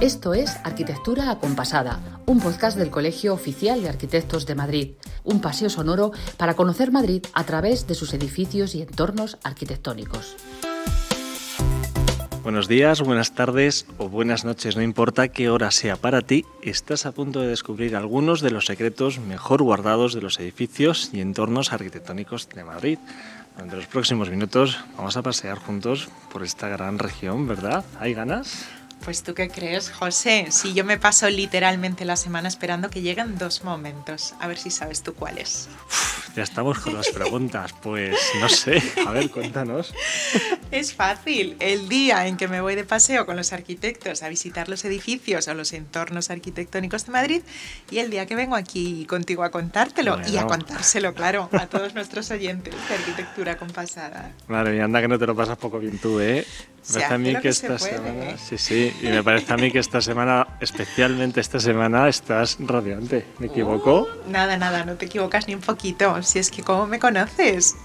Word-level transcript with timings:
Esto 0.00 0.32
es 0.32 0.56
Arquitectura 0.62 1.28
Acompasada, 1.28 1.98
un 2.24 2.38
podcast 2.38 2.78
del 2.78 2.88
Colegio 2.88 3.34
Oficial 3.34 3.82
de 3.82 3.88
Arquitectos 3.88 4.46
de 4.46 4.54
Madrid, 4.54 4.92
un 5.24 5.40
paseo 5.40 5.68
sonoro 5.68 6.12
para 6.36 6.54
conocer 6.54 6.92
Madrid 6.92 7.26
a 7.34 7.42
través 7.42 7.88
de 7.88 7.96
sus 7.96 8.14
edificios 8.14 8.76
y 8.76 8.82
entornos 8.82 9.38
arquitectónicos. 9.42 10.36
Buenos 12.44 12.68
días, 12.68 13.02
buenas 13.02 13.34
tardes 13.34 13.86
o 13.98 14.08
buenas 14.08 14.44
noches, 14.44 14.76
no 14.76 14.82
importa 14.82 15.28
qué 15.28 15.50
hora 15.50 15.72
sea 15.72 15.96
para 15.96 16.22
ti, 16.22 16.44
estás 16.62 17.04
a 17.04 17.10
punto 17.10 17.40
de 17.40 17.48
descubrir 17.48 17.96
algunos 17.96 18.40
de 18.40 18.52
los 18.52 18.66
secretos 18.66 19.18
mejor 19.18 19.64
guardados 19.64 20.14
de 20.14 20.20
los 20.20 20.38
edificios 20.38 21.10
y 21.12 21.20
entornos 21.20 21.72
arquitectónicos 21.72 22.48
de 22.50 22.62
Madrid. 22.62 22.98
Durante 23.56 23.74
los 23.74 23.86
próximos 23.88 24.30
minutos 24.30 24.78
vamos 24.96 25.16
a 25.16 25.22
pasear 25.22 25.58
juntos 25.58 26.08
por 26.32 26.44
esta 26.44 26.68
gran 26.68 27.00
región, 27.00 27.48
¿verdad? 27.48 27.84
¿Hay 27.98 28.14
ganas? 28.14 28.77
Pues 29.04 29.22
tú 29.22 29.34
qué 29.34 29.48
crees, 29.48 29.90
José. 29.90 30.48
Si 30.50 30.74
yo 30.74 30.84
me 30.84 30.98
paso 30.98 31.30
literalmente 31.30 32.04
la 32.04 32.16
semana 32.16 32.48
esperando 32.48 32.90
que 32.90 33.00
lleguen 33.00 33.38
dos 33.38 33.64
momentos. 33.64 34.34
A 34.40 34.48
ver 34.48 34.58
si 34.58 34.70
sabes 34.70 35.02
tú 35.02 35.14
cuáles. 35.14 35.68
ya 36.36 36.42
estamos 36.42 36.78
con 36.78 36.94
las 36.94 37.08
preguntas. 37.08 37.72
Pues 37.82 38.18
no 38.40 38.48
sé. 38.48 38.82
A 39.06 39.10
ver, 39.12 39.30
cuéntanos. 39.30 39.94
Es 40.70 40.92
fácil. 40.92 41.56
El 41.60 41.88
día 41.88 42.26
en 42.26 42.36
que 42.36 42.48
me 42.48 42.60
voy 42.60 42.74
de 42.74 42.84
paseo 42.84 43.24
con 43.24 43.36
los 43.36 43.52
arquitectos 43.52 44.22
a 44.22 44.28
visitar 44.28 44.68
los 44.68 44.84
edificios 44.84 45.48
o 45.48 45.54
los 45.54 45.72
entornos 45.72 46.30
arquitectónicos 46.30 47.06
de 47.06 47.12
Madrid 47.12 47.42
y 47.90 47.98
el 47.98 48.10
día 48.10 48.26
que 48.26 48.36
vengo 48.36 48.56
aquí 48.56 49.06
contigo 49.06 49.44
a 49.44 49.50
contártelo 49.50 50.18
y 50.28 50.36
a 50.36 50.46
contárselo, 50.46 51.14
claro, 51.14 51.48
a 51.52 51.66
todos 51.66 51.94
nuestros 51.94 52.30
oyentes 52.30 52.74
de 52.88 52.94
arquitectura 52.94 53.56
compasada. 53.56 54.32
Madre 54.48 54.72
mía, 54.72 54.84
anda 54.84 55.00
que 55.00 55.08
no 55.08 55.18
te 55.18 55.26
lo 55.26 55.34
pasas 55.34 55.56
poco 55.56 55.78
bien 55.78 55.98
tú, 55.98 56.20
¿eh? 56.20 56.46
Parece 56.92 57.14
a 57.14 57.18
mí 57.18 57.36
que, 57.36 57.48
esta 57.48 57.78
semana, 57.78 58.38
sí, 58.38 58.56
sí, 58.56 58.87
y 59.02 59.06
me 59.06 59.22
parece 59.22 59.52
a 59.52 59.56
mí 59.56 59.70
que 59.70 59.78
esta 59.78 60.00
semana, 60.00 60.46
especialmente 60.60 61.40
esta 61.40 61.60
semana, 61.60 62.08
estás 62.08 62.56
radiante. 62.60 63.26
¿Me 63.38 63.46
equivoco? 63.46 64.02
Uh, 64.02 64.30
nada, 64.30 64.56
nada, 64.56 64.84
no 64.84 64.94
te 64.94 65.06
equivocas 65.06 65.46
ni 65.46 65.54
un 65.54 65.60
poquito. 65.60 66.22
Si 66.22 66.38
es 66.38 66.50
que 66.50 66.62
cómo 66.62 66.86
me 66.86 66.98
conoces. 66.98 67.76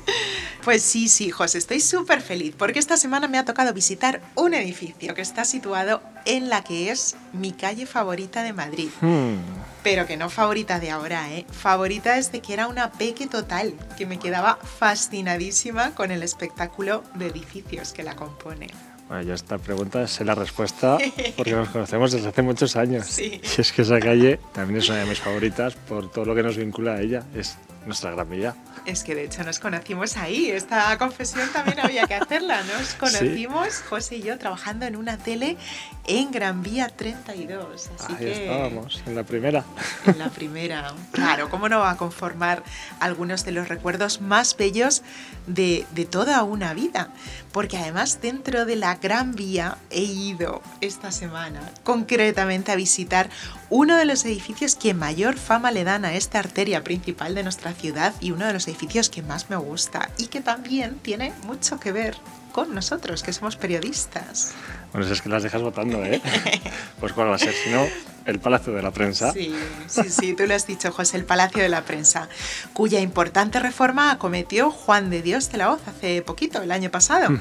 Pues 0.63 0.81
sí, 0.81 1.09
sí, 1.09 1.29
José, 1.29 1.57
estoy 1.57 1.81
súper 1.81 2.21
feliz 2.21 2.55
porque 2.57 2.79
esta 2.79 2.95
semana 2.95 3.27
me 3.27 3.37
ha 3.37 3.43
tocado 3.43 3.73
visitar 3.73 4.21
un 4.35 4.53
edificio 4.53 5.13
que 5.13 5.21
está 5.21 5.43
situado 5.43 6.01
en 6.25 6.47
la 6.47 6.63
que 6.63 6.89
es 6.89 7.17
mi 7.33 7.51
calle 7.51 7.85
favorita 7.85 8.43
de 8.43 8.53
Madrid. 8.53 8.89
Hmm. 9.01 9.39
Pero 9.83 10.07
que 10.07 10.15
no 10.15 10.29
favorita 10.29 10.79
de 10.79 10.89
ahora, 10.89 11.29
¿eh? 11.33 11.45
Favorita 11.51 12.15
desde 12.15 12.39
que 12.39 12.53
era 12.53 12.67
una 12.67 12.93
peque 12.93 13.27
total, 13.27 13.73
que 13.97 14.05
me 14.05 14.19
quedaba 14.19 14.57
fascinadísima 14.79 15.93
con 15.95 16.11
el 16.11 16.23
espectáculo 16.23 17.03
de 17.15 17.27
edificios 17.27 17.91
que 17.91 18.03
la 18.03 18.15
componen. 18.15 18.71
Bueno, 19.07 19.23
yo 19.23 19.33
esta 19.33 19.57
pregunta 19.57 20.07
sé 20.07 20.25
la 20.25 20.33
respuesta 20.35 20.97
porque 21.37 21.51
nos 21.51 21.69
conocemos 21.69 22.11
desde 22.11 22.29
hace 22.29 22.41
muchos 22.41 22.75
años. 22.75 23.05
Sí. 23.05 23.41
Y 23.43 23.61
es 23.61 23.71
que 23.71 23.81
esa 23.83 23.99
calle 23.99 24.39
también 24.53 24.79
es 24.79 24.89
una 24.89 24.99
de 24.99 25.05
mis 25.05 25.19
favoritas 25.19 25.75
por 25.75 26.09
todo 26.11 26.25
lo 26.25 26.35
que 26.35 26.43
nos 26.43 26.57
vincula 26.57 26.93
a 26.93 27.01
ella. 27.01 27.23
Es 27.35 27.57
nuestra 27.85 28.11
gran 28.11 28.29
villa. 28.29 28.55
Es 28.85 29.03
que 29.03 29.15
de 29.15 29.25
hecho 29.25 29.43
nos 29.43 29.59
conocimos 29.59 30.17
ahí. 30.17 30.51
Esta 30.51 30.97
confesión 30.97 31.49
también 31.51 31.79
había 31.79 32.05
que 32.05 32.15
hacerla. 32.15 32.63
Nos 32.77 32.93
conocimos, 32.95 33.81
José 33.89 34.17
y 34.17 34.23
yo, 34.23 34.37
trabajando 34.37 34.85
en 34.85 34.95
una 34.95 35.17
tele 35.17 35.57
en 36.05 36.31
Gran 36.31 36.63
Vía 36.63 36.89
32. 36.89 37.89
Así 37.99 38.13
ahí 38.19 38.31
estábamos, 38.31 39.01
en 39.05 39.15
la 39.15 39.23
primera. 39.23 39.63
En 40.05 40.19
la 40.19 40.29
primera. 40.29 40.93
Claro, 41.11 41.49
¿cómo 41.49 41.69
no 41.69 41.79
va 41.79 41.91
a 41.91 41.97
conformar 41.97 42.63
algunos 42.99 43.45
de 43.45 43.51
los 43.51 43.69
recuerdos 43.69 44.21
más 44.21 44.57
bellos 44.57 45.01
de, 45.47 45.85
de 45.91 46.05
toda 46.05 46.43
una 46.43 46.73
vida? 46.73 47.09
Porque 47.51 47.77
además 47.77 48.19
dentro 48.21 48.65
de 48.65 48.75
la 48.75 48.95
Gran 48.95 49.33
Vía 49.35 49.77
he 49.89 50.01
ido 50.01 50.61
esta 50.81 51.11
semana 51.11 51.61
concretamente 51.83 52.71
a 52.71 52.75
visitar 52.75 53.29
uno 53.69 53.95
de 53.97 54.05
los 54.05 54.25
edificios 54.25 54.75
que 54.75 54.93
mayor 54.93 55.37
fama 55.37 55.71
le 55.71 55.83
dan 55.83 56.05
a 56.05 56.13
esta 56.13 56.39
arteria 56.39 56.83
principal 56.83 57.35
de 57.35 57.43
nuestra 57.43 57.72
ciudad 57.73 58.13
y 58.19 58.31
uno 58.31 58.45
de 58.45 58.53
los 58.53 58.67
edificios 58.67 59.09
que 59.09 59.21
más 59.21 59.49
me 59.49 59.55
gusta 59.55 60.09
y 60.17 60.27
que 60.27 60.41
también 60.41 60.99
tiene 60.99 61.33
mucho 61.45 61.79
que 61.79 61.91
ver 61.91 62.15
con 62.53 62.73
nosotros, 62.73 63.23
que 63.23 63.33
somos 63.33 63.57
periodistas. 63.57 64.53
Bueno, 64.93 65.07
es 65.07 65.21
que 65.21 65.27
las 65.27 65.41
dejas 65.41 65.61
votando, 65.61 66.05
¿eh? 66.05 66.21
pues 66.99 67.11
cuál 67.11 67.29
va 67.29 67.35
a 67.35 67.39
ser, 67.39 67.53
si 67.53 67.71
no, 67.71 67.83
el 68.25 68.39
Palacio 68.39 68.73
de 68.73 68.81
la 68.83 68.91
Prensa. 68.91 69.33
Sí, 69.33 69.53
sí, 69.87 70.03
sí, 70.09 70.33
tú 70.33 70.45
lo 70.45 70.53
has 70.53 70.67
dicho, 70.67 70.91
José, 70.91 71.17
el 71.17 71.25
Palacio 71.25 71.63
de 71.63 71.69
la 71.69 71.83
Prensa, 71.83 72.29
cuya 72.73 72.99
importante 72.99 73.59
reforma 73.59 74.11
acometió 74.11 74.69
Juan 74.69 75.09
de 75.09 75.23
Dios 75.23 75.51
de 75.51 75.57
la 75.57 75.71
Hoz 75.71 75.81
hace 75.87 76.21
poquito, 76.21 76.61
el 76.61 76.71
año 76.71 76.91
pasado, 76.91 77.35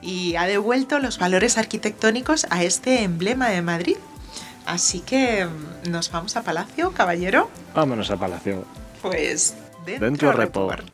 y 0.00 0.36
ha 0.36 0.46
devuelto 0.46 1.00
los 1.00 1.18
valores 1.18 1.58
arquitectónicos 1.58 2.46
a 2.50 2.62
este 2.62 3.02
emblema 3.02 3.48
de 3.48 3.62
Madrid. 3.62 3.96
Así 4.64 5.00
que, 5.00 5.48
¿nos 5.90 6.12
vamos 6.12 6.36
a 6.36 6.42
Palacio, 6.42 6.92
caballero? 6.92 7.50
Vámonos 7.74 8.12
a 8.12 8.16
Palacio. 8.16 8.64
Pues 9.02 9.56
Dentro, 9.84 10.32
Report. 10.32 10.84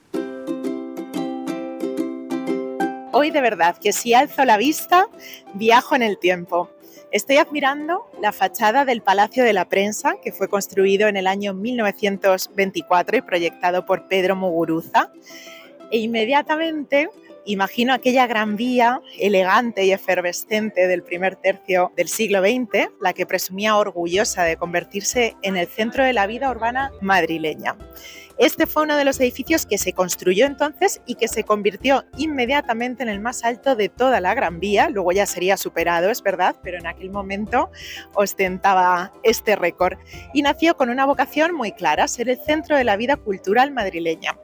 Hoy 3.12 3.30
de 3.30 3.40
verdad 3.42 3.76
que 3.76 3.92
si 3.92 4.14
alzo 4.14 4.44
la 4.46 4.56
vista, 4.56 5.08
viajo 5.54 5.94
en 5.94 6.02
el 6.02 6.18
tiempo. 6.18 6.70
Estoy 7.10 7.36
admirando 7.36 8.10
la 8.22 8.32
fachada 8.32 8.84
del 8.84 9.02
Palacio 9.02 9.44
de 9.44 9.52
la 9.52 9.68
Prensa, 9.68 10.16
que 10.22 10.32
fue 10.32 10.48
construido 10.48 11.08
en 11.08 11.16
el 11.16 11.26
año 11.26 11.52
1924 11.52 13.18
y 13.18 13.22
proyectado 13.22 13.84
por 13.84 14.08
Pedro 14.08 14.36
Muguruza. 14.36 15.12
E 15.90 15.98
inmediatamente 15.98 17.10
imagino 17.44 17.92
aquella 17.92 18.26
gran 18.26 18.56
vía 18.56 19.00
elegante 19.18 19.84
y 19.84 19.92
efervescente 19.92 20.86
del 20.86 21.02
primer 21.02 21.36
tercio 21.36 21.92
del 21.96 22.08
siglo 22.08 22.40
XX, 22.40 22.90
la 23.00 23.12
que 23.12 23.26
presumía 23.26 23.76
orgullosa 23.76 24.44
de 24.44 24.56
convertirse 24.56 25.36
en 25.42 25.56
el 25.56 25.66
centro 25.66 26.04
de 26.04 26.12
la 26.12 26.26
vida 26.26 26.50
urbana 26.50 26.90
madrileña. 27.00 27.76
Este 28.38 28.66
fue 28.66 28.84
uno 28.84 28.96
de 28.96 29.04
los 29.04 29.18
edificios 29.18 29.66
que 29.66 29.78
se 29.78 29.92
construyó 29.92 30.46
entonces 30.46 31.00
y 31.06 31.16
que 31.16 31.26
se 31.26 31.42
convirtió 31.42 32.04
inmediatamente 32.16 33.02
en 33.02 33.08
el 33.08 33.18
más 33.18 33.44
alto 33.44 33.74
de 33.74 33.88
toda 33.88 34.20
la 34.20 34.32
Gran 34.32 34.60
Vía. 34.60 34.88
Luego 34.90 35.10
ya 35.10 35.26
sería 35.26 35.56
superado, 35.56 36.08
es 36.08 36.22
verdad, 36.22 36.54
pero 36.62 36.78
en 36.78 36.86
aquel 36.86 37.10
momento 37.10 37.70
ostentaba 38.14 39.12
este 39.24 39.56
récord. 39.56 39.98
Y 40.32 40.42
nació 40.42 40.76
con 40.76 40.88
una 40.88 41.04
vocación 41.04 41.52
muy 41.52 41.72
clara, 41.72 42.06
ser 42.06 42.28
el 42.28 42.38
centro 42.38 42.76
de 42.76 42.84
la 42.84 42.96
vida 42.96 43.16
cultural 43.16 43.72
madrileña. 43.72 44.36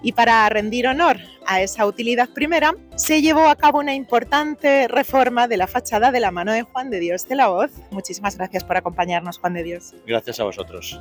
Y 0.00 0.12
para 0.12 0.48
rendir 0.48 0.86
honor 0.86 1.16
a 1.46 1.60
esa 1.60 1.86
utilidad 1.86 2.28
primera, 2.28 2.74
se 2.94 3.20
llevó 3.22 3.48
a 3.48 3.56
cabo 3.56 3.80
una 3.80 3.94
importante 3.94 4.86
reforma 4.86 5.48
de 5.48 5.56
la 5.56 5.66
fachada 5.66 6.12
de 6.12 6.20
la 6.20 6.30
mano 6.30 6.52
de 6.52 6.62
Juan 6.62 6.90
de 6.90 7.00
Dios 7.00 7.26
de 7.26 7.34
la 7.34 7.50
Hoz. 7.50 7.72
Muchísimas 7.90 8.36
gracias 8.36 8.62
por 8.62 8.76
acompañarnos, 8.76 9.38
Juan 9.38 9.54
de 9.54 9.64
Dios. 9.64 9.94
Gracias 10.06 10.38
a 10.38 10.44
vosotros. 10.44 11.00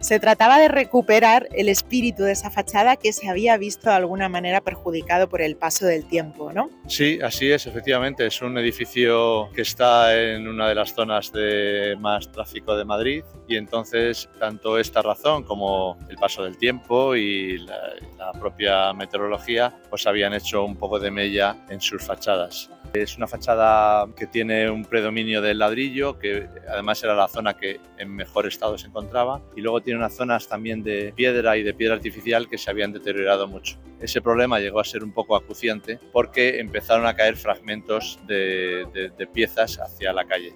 Se 0.00 0.18
trataba 0.18 0.58
de 0.58 0.68
recuperar 0.68 1.48
el 1.52 1.68
espíritu 1.82 2.22
de 2.22 2.32
esa 2.32 2.50
fachada 2.50 2.96
que 2.96 3.12
se 3.12 3.28
había 3.28 3.56
visto 3.56 3.90
de 3.90 3.96
alguna 3.96 4.28
manera 4.28 4.60
perjudicado 4.60 5.28
por 5.28 5.42
el 5.42 5.56
paso 5.56 5.86
del 5.86 6.04
tiempo, 6.06 6.52
¿no? 6.52 6.70
Sí, 6.86 7.18
así 7.22 7.50
es, 7.50 7.66
efectivamente. 7.66 8.26
Es 8.26 8.40
un 8.40 8.56
edificio 8.58 9.50
que 9.54 9.62
está 9.62 10.16
en 10.16 10.46
una 10.46 10.68
de 10.68 10.74
las 10.74 10.94
zonas 10.94 11.32
de 11.32 11.96
más 11.98 12.30
tráfico 12.30 12.76
de 12.76 12.84
Madrid 12.84 13.24
y 13.48 13.56
entonces 13.56 14.28
tanto 14.38 14.78
esta 14.78 15.02
razón 15.02 15.42
como 15.42 15.98
el 16.08 16.16
paso 16.16 16.44
del 16.44 16.56
tiempo 16.56 17.16
y 17.16 17.58
la, 17.58 17.78
la 18.16 18.32
propia 18.32 18.92
meteorología 18.92 19.74
pues 19.90 20.06
habían 20.06 20.32
hecho 20.34 20.64
un 20.64 20.76
poco 20.76 20.98
de 20.98 21.10
mella 21.10 21.56
en 21.68 21.80
sus 21.80 22.02
fachadas. 22.02 22.70
Es 22.94 23.16
una 23.16 23.26
fachada 23.26 24.06
que 24.14 24.26
tiene 24.26 24.70
un 24.70 24.84
predominio 24.84 25.40
del 25.40 25.58
ladrillo, 25.58 26.18
que 26.18 26.46
además 26.68 27.02
era 27.02 27.14
la 27.14 27.26
zona 27.26 27.56
que 27.56 27.80
en 27.96 28.14
mejor 28.14 28.46
estado 28.46 28.76
se 28.76 28.88
encontraba, 28.88 29.40
y 29.56 29.62
luego 29.62 29.80
tiene 29.80 29.98
unas 29.98 30.14
zonas 30.14 30.46
también 30.46 30.82
de 30.82 31.12
piedra 31.16 31.56
y 31.56 31.62
de 31.62 31.72
piedra 31.72 31.94
artificial 31.94 32.50
que 32.50 32.58
se 32.58 32.70
habían 32.70 32.92
deteriorado 32.92 33.48
mucho. 33.48 33.78
Ese 33.98 34.20
problema 34.20 34.60
llegó 34.60 34.78
a 34.78 34.84
ser 34.84 35.02
un 35.02 35.12
poco 35.12 35.36
acuciante 35.36 35.98
porque 36.12 36.60
empezaron 36.60 37.06
a 37.06 37.14
caer 37.14 37.36
fragmentos 37.36 38.18
de, 38.26 39.12
piezas 39.32 39.78
hacia 39.78 40.12
la 40.12 40.26
calle. 40.26 40.52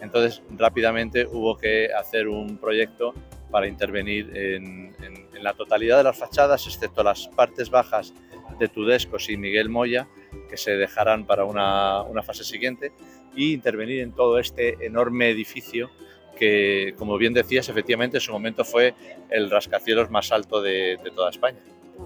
Entonces 0.00 0.42
rápidamente 0.56 1.26
hubo 1.26 1.56
que 1.56 1.88
hacer 1.92 2.28
un 2.28 2.56
proyecto 2.58 3.14
para 3.50 3.66
intervenir 3.66 4.30
en, 4.36 4.94
en 5.02 5.42
la 5.42 5.54
totalidad 5.54 5.98
de 5.98 6.04
las 6.04 6.16
fachadas, 6.16 6.66
excepto 6.66 7.02
las 7.02 7.26
partes 7.28 7.68
bajas 7.68 8.14
de 8.60 8.68
Tudescos 8.68 9.28
y 9.28 9.36
Miguel 9.36 9.68
Moya, 9.68 10.06
que 10.48 10.56
se 10.56 10.72
dejarán 10.72 11.26
para 11.26 11.44
una, 11.44 12.02
una 12.02 12.22
fase 12.22 12.44
siguiente, 12.44 12.92
y 13.34 13.52
intervenir 13.52 14.00
en 14.00 14.12
todo 14.12 14.38
este 14.38 14.84
enorme 14.84 15.30
edificio 15.30 15.90
que, 16.36 16.94
como 16.96 17.18
bien 17.18 17.34
decías, 17.34 17.68
efectivamente 17.68 18.16
en 18.16 18.20
su 18.22 18.32
momento 18.32 18.64
fue 18.64 18.94
el 19.28 19.50
rascacielos 19.50 20.10
más 20.10 20.32
alto 20.32 20.62
de, 20.62 20.98
toda 21.14 21.30
España. 21.30 21.58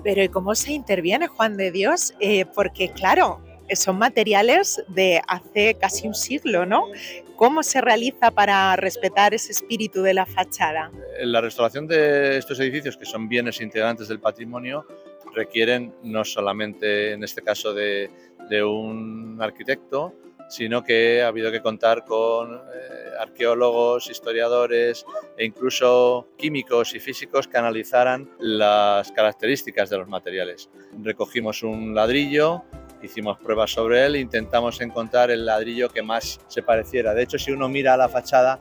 Pero 0.02 0.22
¿y 0.22 0.28
cómo 0.28 0.54
se 0.56 0.72
interviene, 0.72 1.28
Juan 1.28 1.56
de 1.56 1.70
Dios? 1.70 2.14
Eh, 2.18 2.44
porque 2.52 2.90
claro, 2.90 3.40
son 3.74 3.96
materiales 3.96 4.82
de 4.88 5.22
hace 5.28 5.74
casi 5.74 6.08
un 6.08 6.14
siglo, 6.14 6.66
¿no? 6.66 6.86
¿Cómo 7.36 7.62
se 7.62 7.80
realiza 7.80 8.32
para 8.32 8.74
respetar 8.76 9.34
ese 9.34 9.52
espíritu 9.52 10.02
de 10.02 10.14
la 10.14 10.26
fachada? 10.26 10.90
La 11.20 11.40
restauración 11.40 11.86
de 11.86 12.36
estos 12.36 12.58
edificios, 12.58 12.96
que 12.96 13.06
son 13.06 13.28
bienes 13.28 13.60
integrantes 13.60 14.08
del 14.08 14.18
patrimonio, 14.18 14.84
requieren 15.34 15.94
no 16.02 16.25
solamente, 16.25 17.12
en 17.12 17.25
este 17.25 17.42
caso, 17.42 17.75
de, 17.75 18.10
un 18.62 19.38
arquitecto 19.40 20.14
sino 20.48 20.84
que 20.84 21.22
ha 21.22 21.28
habido 21.28 21.50
que 21.50 21.62
contar 21.62 22.04
con 22.04 22.54
eh, 22.54 22.60
arqueólogos, 23.19 24.10
historiadores 24.10 25.04
e 25.36 25.46
incluso 25.46 26.28
químicos 26.36 26.94
y 26.94 27.00
físicos 27.00 27.48
que 27.48 27.56
analizaran 27.56 28.31
las 28.38 29.10
características 29.12 29.88
de 29.88 29.98
los 29.98 30.06
materiales. 30.06 30.69
Recogimos 31.02 31.62
un 31.62 31.94
ladrillo, 31.94 32.62
hicimos 33.02 33.38
pruebas 33.38 33.70
sobre 33.70 34.04
él 34.06 34.16
intentamos 34.16 34.81
encontrar 34.81 35.31
el 35.31 35.46
ladrillo 35.46 35.88
que 35.88 36.02
más 36.02 36.40
se 36.46 36.62
pareciera. 36.62 37.14
De 37.14 37.22
hecho, 37.22 37.38
si 37.38 37.50
uno 37.50 37.69
mira 37.69 37.94
a 37.94 37.96
la 37.96 38.08
fachada, 38.08 38.60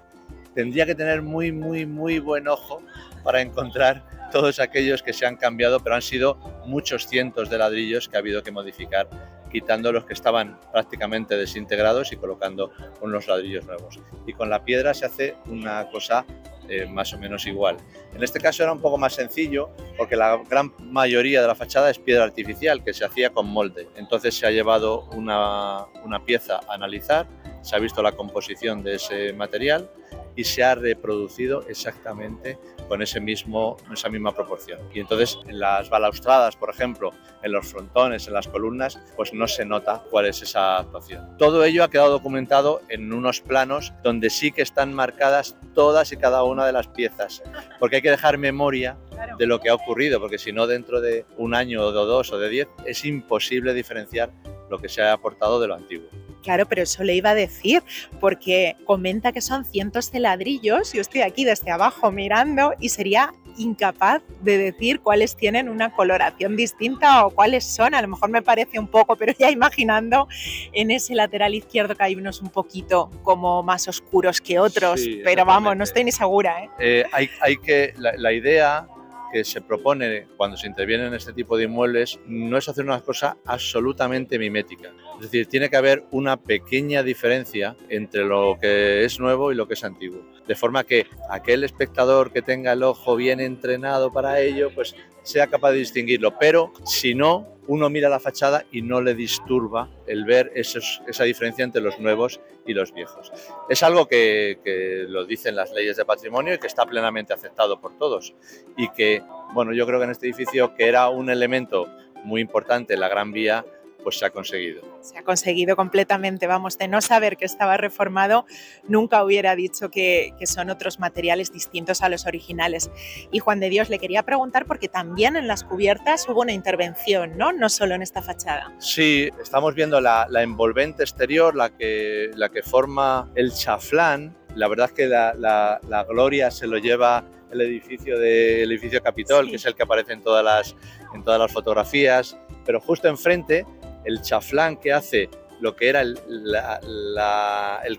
tendría 0.53 0.85
que 0.85 0.95
tener 0.95 1.21
muy, 1.21 1.51
muy, 1.51 1.85
muy 1.85 2.19
buen 2.19 2.47
ojo 2.47 2.81
para 3.23 3.41
encontrar 3.41 4.03
todos 4.33 4.59
aquellos 4.59 5.03
que 5.03 5.13
se 5.13 5.27
han 5.27 5.37
cambiado, 5.37 5.79
pero 5.79 5.93
han 5.93 6.01
sido 6.01 6.39
muchos 6.65 7.07
cientos 7.07 7.51
de 7.51 7.59
ladrillos 7.59 8.09
que 8.09 8.17
ha 8.17 8.19
habido 8.19 8.41
que 8.41 8.51
modificar 8.51 9.07
quitando 9.51 9.91
los 9.91 10.05
que 10.05 10.13
estaban 10.13 10.59
prácticamente 10.71 11.37
desintegrados 11.37 12.11
y 12.11 12.17
colocando 12.17 12.71
unos 13.01 13.27
ladrillos 13.27 13.63
nuevos. 13.65 13.99
Y 14.25 14.33
con 14.33 14.49
la 14.49 14.65
piedra 14.65 14.95
se 14.95 15.05
hace 15.05 15.35
una 15.45 15.87
cosa 15.91 16.25
eh, 16.67 16.87
más 16.87 17.13
o 17.13 17.19
menos 17.19 17.45
igual. 17.45 17.77
En 18.15 18.23
este 18.23 18.39
caso 18.39 18.63
era 18.63 18.73
un 18.73 18.81
poco 18.81 18.97
más 18.97 19.13
sencillo 19.13 19.69
porque 19.95 20.15
la 20.15 20.41
gran 20.49 20.73
mayoría 20.79 21.39
de 21.39 21.47
la 21.47 21.53
fachada 21.53 21.91
es 21.91 21.99
piedra 21.99 22.23
artificial 22.23 22.83
que 22.83 22.95
se 22.95 23.05
hacía 23.05 23.29
con 23.29 23.45
molde. 23.45 23.87
Entonces 23.97 24.35
se 24.35 24.47
ha 24.47 24.49
llevado 24.49 25.03
una, 25.11 25.85
una 26.03 26.25
pieza 26.25 26.59
a 26.67 26.73
analizar, 26.73 27.27
se 27.61 27.75
ha 27.75 27.79
visto 27.79 28.01
la 28.01 28.13
composición 28.13 28.81
de 28.81 28.95
ese 28.95 29.31
material 29.33 29.91
y 30.35 30.43
se 30.43 30.63
ha 30.63 30.75
reproducido 30.75 31.65
exactamente 31.67 32.57
con 32.87 33.01
ese 33.01 33.19
mismo, 33.19 33.77
esa 33.91 34.09
misma 34.09 34.35
proporción. 34.35 34.79
Y 34.93 34.99
entonces 34.99 35.37
en 35.47 35.59
las 35.59 35.89
balaustradas, 35.89 36.55
por 36.55 36.69
ejemplo, 36.69 37.11
en 37.41 37.51
los 37.51 37.67
frontones, 37.67 38.27
en 38.27 38.33
las 38.33 38.47
columnas, 38.47 38.99
pues 39.15 39.33
no 39.33 39.47
se 39.47 39.65
nota 39.65 40.03
cuál 40.09 40.25
es 40.25 40.41
esa 40.41 40.77
actuación. 40.79 41.37
Todo 41.37 41.63
ello 41.63 41.83
ha 41.83 41.89
quedado 41.89 42.11
documentado 42.11 42.81
en 42.89 43.11
unos 43.11 43.41
planos 43.41 43.93
donde 44.03 44.29
sí 44.29 44.51
que 44.51 44.61
están 44.61 44.93
marcadas 44.93 45.55
todas 45.73 46.11
y 46.11 46.17
cada 46.17 46.43
una 46.43 46.65
de 46.65 46.71
las 46.71 46.87
piezas, 46.87 47.43
porque 47.79 47.97
hay 47.97 48.01
que 48.01 48.11
dejar 48.11 48.37
memoria 48.37 48.97
de 49.37 49.45
lo 49.45 49.59
que 49.59 49.69
ha 49.69 49.75
ocurrido, 49.75 50.19
porque 50.19 50.37
si 50.37 50.51
no 50.51 50.67
dentro 50.67 51.01
de 51.01 51.25
un 51.37 51.53
año 51.53 51.81
o 51.81 51.91
de 51.91 51.97
dos 51.97 52.31
o 52.31 52.37
de 52.37 52.49
diez 52.49 52.67
es 52.85 53.05
imposible 53.05 53.73
diferenciar 53.73 54.31
lo 54.69 54.79
que 54.79 54.89
se 54.89 55.01
ha 55.01 55.13
aportado 55.13 55.59
de 55.59 55.67
lo 55.67 55.75
antiguo. 55.75 56.07
Claro, 56.43 56.67
pero 56.67 56.83
eso 56.83 57.03
le 57.03 57.15
iba 57.15 57.31
a 57.31 57.35
decir, 57.35 57.81
porque 58.19 58.75
comenta 58.85 59.31
que 59.31 59.41
son 59.41 59.65
cientos 59.65 60.11
de 60.11 60.19
ladrillos, 60.19 60.93
yo 60.93 61.01
estoy 61.01 61.21
aquí 61.21 61.45
desde 61.45 61.71
abajo 61.71 62.11
mirando 62.11 62.73
y 62.79 62.89
sería 62.89 63.33
incapaz 63.57 64.21
de 64.41 64.57
decir 64.57 64.99
cuáles 64.99 65.35
tienen 65.35 65.69
una 65.69 65.91
coloración 65.91 66.55
distinta 66.55 67.25
o 67.25 67.31
cuáles 67.31 67.63
son. 67.63 67.93
A 67.93 68.01
lo 68.01 68.07
mejor 68.07 68.29
me 68.29 68.41
parece 68.41 68.79
un 68.79 68.87
poco, 68.87 69.15
pero 69.15 69.33
ya 69.39 69.51
imaginando 69.51 70.27
en 70.71 70.91
ese 70.91 71.15
lateral 71.15 71.55
izquierdo 71.55 71.95
que 71.95 72.03
hay 72.03 72.15
unos 72.15 72.41
un 72.41 72.49
poquito 72.49 73.09
como 73.23 73.63
más 73.63 73.87
oscuros 73.87 74.41
que 74.41 74.59
otros, 74.59 75.01
pero 75.23 75.45
vamos, 75.45 75.77
no 75.77 75.83
estoy 75.83 76.03
ni 76.03 76.11
segura. 76.11 76.63
¿eh? 76.63 76.69
Eh, 76.79 77.05
hay, 77.11 77.29
hay, 77.41 77.57
que, 77.57 77.93
la, 77.97 78.13
la 78.17 78.33
idea 78.33 78.87
que 79.33 79.43
se 79.43 79.61
propone 79.61 80.27
cuando 80.37 80.55
se 80.55 80.67
interviene 80.67 81.07
en 81.07 81.15
este 81.15 81.33
tipo 81.33 81.57
de 81.57 81.63
inmuebles 81.63 82.19
no 82.27 82.57
es 82.57 82.69
hacer 82.69 82.85
una 82.85 83.01
cosa 83.01 83.35
absolutamente 83.45 84.37
mimética. 84.37 84.93
Es 85.15 85.23
decir, 85.23 85.47
tiene 85.47 85.69
que 85.69 85.75
haber 85.75 86.05
una 86.11 86.37
pequeña 86.37 87.01
diferencia 87.01 87.75
entre 87.89 88.23
lo 88.23 88.57
que 88.61 89.03
es 89.03 89.19
nuevo 89.19 89.51
y 89.51 89.55
lo 89.55 89.67
que 89.67 89.73
es 89.73 89.83
antiguo. 89.83 90.21
De 90.47 90.55
forma 90.55 90.83
que 90.83 91.07
aquel 91.29 91.63
espectador 91.63 92.31
que 92.31 92.41
tenga 92.41 92.73
el 92.73 92.83
ojo 92.83 93.15
bien 93.15 93.39
entrenado 93.39 94.13
para 94.13 94.39
ello, 94.39 94.69
pues 94.73 94.95
sea 95.23 95.47
capaz 95.47 95.71
de 95.71 95.79
distinguirlo. 95.79 96.37
Pero 96.37 96.71
si 96.85 97.15
no, 97.15 97.47
uno 97.67 97.89
mira 97.89 98.09
la 98.09 98.19
fachada 98.19 98.65
y 98.71 98.81
no 98.81 99.01
le 99.01 99.15
disturba 99.15 99.89
el 100.05 100.25
ver 100.25 100.51
esa 100.55 101.23
diferencia 101.23 101.63
entre 101.63 101.81
los 101.81 101.99
nuevos 101.99 102.39
y 102.65 102.73
los 102.73 102.93
viejos. 102.93 103.31
Es 103.69 103.83
algo 103.83 104.07
que, 104.07 104.59
que, 104.63 105.05
lo 105.07 105.25
dicen 105.25 105.55
las 105.55 105.71
leyes 105.71 105.97
de 105.97 106.05
patrimonio 106.05 106.53
y 106.53 106.57
que 106.57 106.67
está 106.67 106.85
plenamente 106.85 107.33
aceptado 107.33 107.79
por 107.79 107.97
todos. 107.97 108.33
Y 108.77 108.89
que, 108.89 109.23
bueno, 109.53 109.73
yo 109.73 109.85
creo 109.85 109.99
que 109.99 110.05
en 110.05 110.11
este 110.11 110.27
edificio, 110.27 110.75
que 110.75 110.87
era 110.87 111.09
un 111.09 111.29
elemento 111.29 111.87
muy 112.23 112.41
importante 112.41 112.93
en 112.93 112.99
la 112.99 113.09
Gran 113.09 113.31
Vía, 113.31 113.65
pues 114.03 114.17
se 114.19 114.25
ha 114.25 114.29
conseguido. 114.29 114.81
Se 115.01 115.17
ha 115.17 115.23
conseguido 115.23 115.75
completamente, 115.75 116.47
vamos, 116.47 116.77
de 116.77 116.87
no 116.87 117.01
saber 117.01 117.37
que 117.37 117.45
estaba 117.45 117.77
reformado, 117.77 118.45
nunca 118.87 119.23
hubiera 119.23 119.55
dicho 119.55 119.89
que, 119.89 120.33
que, 120.37 120.47
son 120.47 120.69
otros 120.69 120.99
materiales 120.99 121.51
distintos 121.51 122.01
a 122.01 122.09
los 122.09 122.25
originales. 122.25 122.91
Y 123.31 123.39
Juan 123.39 123.59
de 123.59 123.69
Dios 123.69 123.89
le 123.89 123.99
quería 123.99 124.23
preguntar 124.23 124.65
porque 124.65 124.87
también 124.87 125.35
en 125.35 125.47
las 125.47 125.63
cubiertas 125.63 126.27
hubo 126.27 126.41
una 126.41 126.53
intervención, 126.53 127.37
¿no? 127.37 127.53
No 127.53 127.69
solo 127.69 127.95
en 127.95 128.01
esta 128.01 128.21
fachada. 128.21 128.73
Sí, 128.79 129.29
estamos 129.41 129.73
viendo 129.73 130.01
la, 130.01 130.27
la 130.29 130.43
envolvente 130.43 131.03
exterior, 131.03 131.55
la 131.55 131.69
que, 131.69 132.31
la 132.35 132.49
que 132.49 132.61
forma 132.61 133.31
el 133.35 133.53
chaflán. 133.53 134.35
La 134.55 134.67
verdad 134.67 134.87
es 134.87 134.93
que 134.93 135.07
la, 135.07 135.33
la, 135.33 135.79
la 135.87 136.03
gloria 136.03 136.51
se 136.51 136.67
lo 136.67 136.77
lleva 136.77 137.23
el 137.53 137.61
edificio 137.61 138.19
de, 138.19 138.63
edificio 138.63 139.01
Capitol, 139.01 139.45
sí. 139.45 139.51
que 139.51 139.57
es 139.57 139.65
el 139.65 139.75
que 139.75 139.83
aparece 139.83 140.13
en 140.13 140.21
todas 140.21 140.43
las, 140.43 140.75
en 141.13 141.23
todas 141.23 141.39
las 141.39 141.51
fotografías, 141.51 142.37
pero 142.65 142.81
justo 142.81 143.07
enfrente 143.07 143.65
el 144.05 144.21
chaflán 144.21 144.77
que 144.77 144.93
hace 144.93 145.29
lo 145.59 145.75
que 145.75 145.89
era 145.89 146.01
el, 146.01 146.17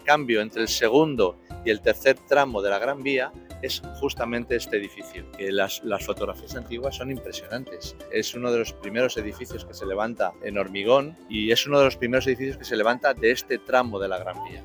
cambio 0.04 0.40
entre 0.42 0.62
el 0.62 0.68
segundo 0.68 1.38
y 1.64 1.70
el 1.70 1.80
tercer 1.80 2.18
tramo 2.28 2.60
de 2.60 2.70
la 2.70 2.78
Gran 2.78 3.02
Vía 3.02 3.32
es 3.62 3.80
justamente 4.00 4.56
este 4.56 4.76
edificio. 4.76 5.24
Las, 5.38 5.80
fotografías 6.04 6.54
antiguas 6.56 6.96
son 6.96 7.10
impresionantes. 7.10 7.96
Es 8.12 8.34
uno 8.34 8.52
de 8.52 8.58
los 8.58 8.74
primeros 8.74 9.16
edificios 9.16 9.64
que 9.64 9.72
se 9.72 9.86
levanta 9.86 10.34
en 10.42 10.58
hormigón 10.58 11.16
y 11.30 11.50
es 11.50 11.66
uno 11.66 11.78
de 11.78 11.86
los 11.86 11.96
primeros 11.96 12.26
edificios 12.26 12.58
que 12.58 12.64
se 12.64 12.76
levanta 12.76 13.14
de 13.14 13.30
este 13.30 13.56
tramo 13.58 13.98
de 13.98 14.08
la 14.08 14.18
Gran 14.18 14.36
Vía. 14.44 14.62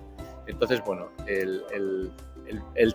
Entonces, 0.47 0.81
bueno, 0.83 1.09
el 1.25 2.11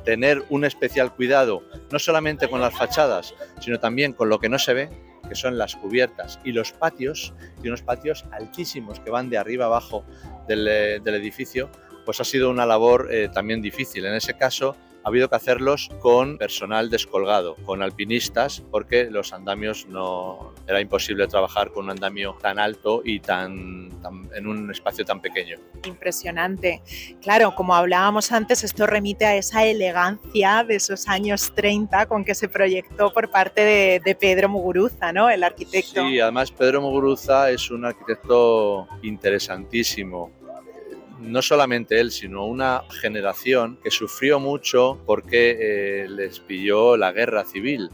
tener 0.04 0.44
un 0.50 0.66
especial 0.66 1.14
cuidado, 1.14 1.62
no 1.90 1.98
solamente 1.98 2.48
con 2.50 2.60
las 2.60 2.76
fachadas, 2.76 3.34
sino 3.60 3.80
también 3.80 4.12
con 4.12 4.28
lo 4.28 4.38
que 4.38 4.50
no 4.50 4.58
se 4.58 4.74
ve, 4.74 4.90
que 5.28 5.34
son 5.34 5.58
las 5.58 5.76
cubiertas 5.76 6.38
y 6.44 6.52
los 6.52 6.72
patios, 6.72 7.34
y 7.62 7.68
unos 7.68 7.82
patios 7.82 8.24
altísimos 8.32 9.00
que 9.00 9.10
van 9.10 9.30
de 9.30 9.38
arriba 9.38 9.66
abajo 9.66 10.04
del, 10.48 10.64
del 10.64 11.14
edificio, 11.14 11.70
pues 12.04 12.20
ha 12.20 12.24
sido 12.24 12.50
una 12.50 12.66
labor 12.66 13.08
eh, 13.10 13.28
también 13.32 13.60
difícil. 13.60 14.04
En 14.04 14.14
ese 14.14 14.34
caso, 14.34 14.76
ha 15.04 15.08
habido 15.08 15.28
que 15.28 15.36
hacerlos 15.36 15.90
con 16.00 16.38
personal 16.38 16.88
descolgado, 16.88 17.56
con 17.66 17.82
alpinistas, 17.82 18.62
porque 18.70 19.10
los 19.10 19.34
andamios 19.34 19.86
no 19.86 20.54
era 20.66 20.80
imposible 20.80 21.26
trabajar 21.26 21.70
con 21.72 21.84
un 21.84 21.90
andamio 21.90 22.38
tan 22.40 22.58
alto 22.58 23.02
y 23.04 23.20
tan, 23.20 23.90
tan, 24.00 24.30
en 24.34 24.46
un 24.46 24.70
espacio 24.70 25.04
tan 25.04 25.20
pequeño. 25.20 25.58
Impresionante. 25.84 26.82
Claro, 27.20 27.54
como 27.54 27.74
hablábamos 27.74 28.32
antes, 28.32 28.64
esto 28.64 28.86
remite 28.86 29.26
a 29.26 29.36
esa 29.36 29.64
elegancia 29.64 30.64
de 30.66 30.76
esos 30.76 31.06
años 31.06 31.52
30 31.54 32.06
con 32.06 32.24
que 32.24 32.34
se 32.34 32.48
proyectó 32.48 33.12
por 33.12 33.30
parte 33.30 33.60
de, 33.60 34.00
de 34.02 34.14
Pedro 34.14 34.48
Muguruza, 34.48 35.12
¿no? 35.12 35.28
El 35.28 35.44
arquitecto. 35.44 36.06
Sí, 36.06 36.18
además 36.18 36.50
Pedro 36.50 36.80
Muguruza 36.80 37.50
es 37.50 37.70
un 37.70 37.84
arquitecto 37.84 38.88
interesantísimo 39.02 40.32
no 41.24 41.42
solamente 41.42 42.00
él, 42.00 42.10
sino 42.10 42.46
una 42.46 42.82
generación 43.00 43.78
que 43.82 43.90
sufrió 43.90 44.38
mucho 44.38 45.00
porque 45.06 45.56
eh, 45.58 46.08
les 46.08 46.40
pilló 46.40 46.96
la 46.96 47.12
guerra 47.12 47.44
civil 47.44 47.90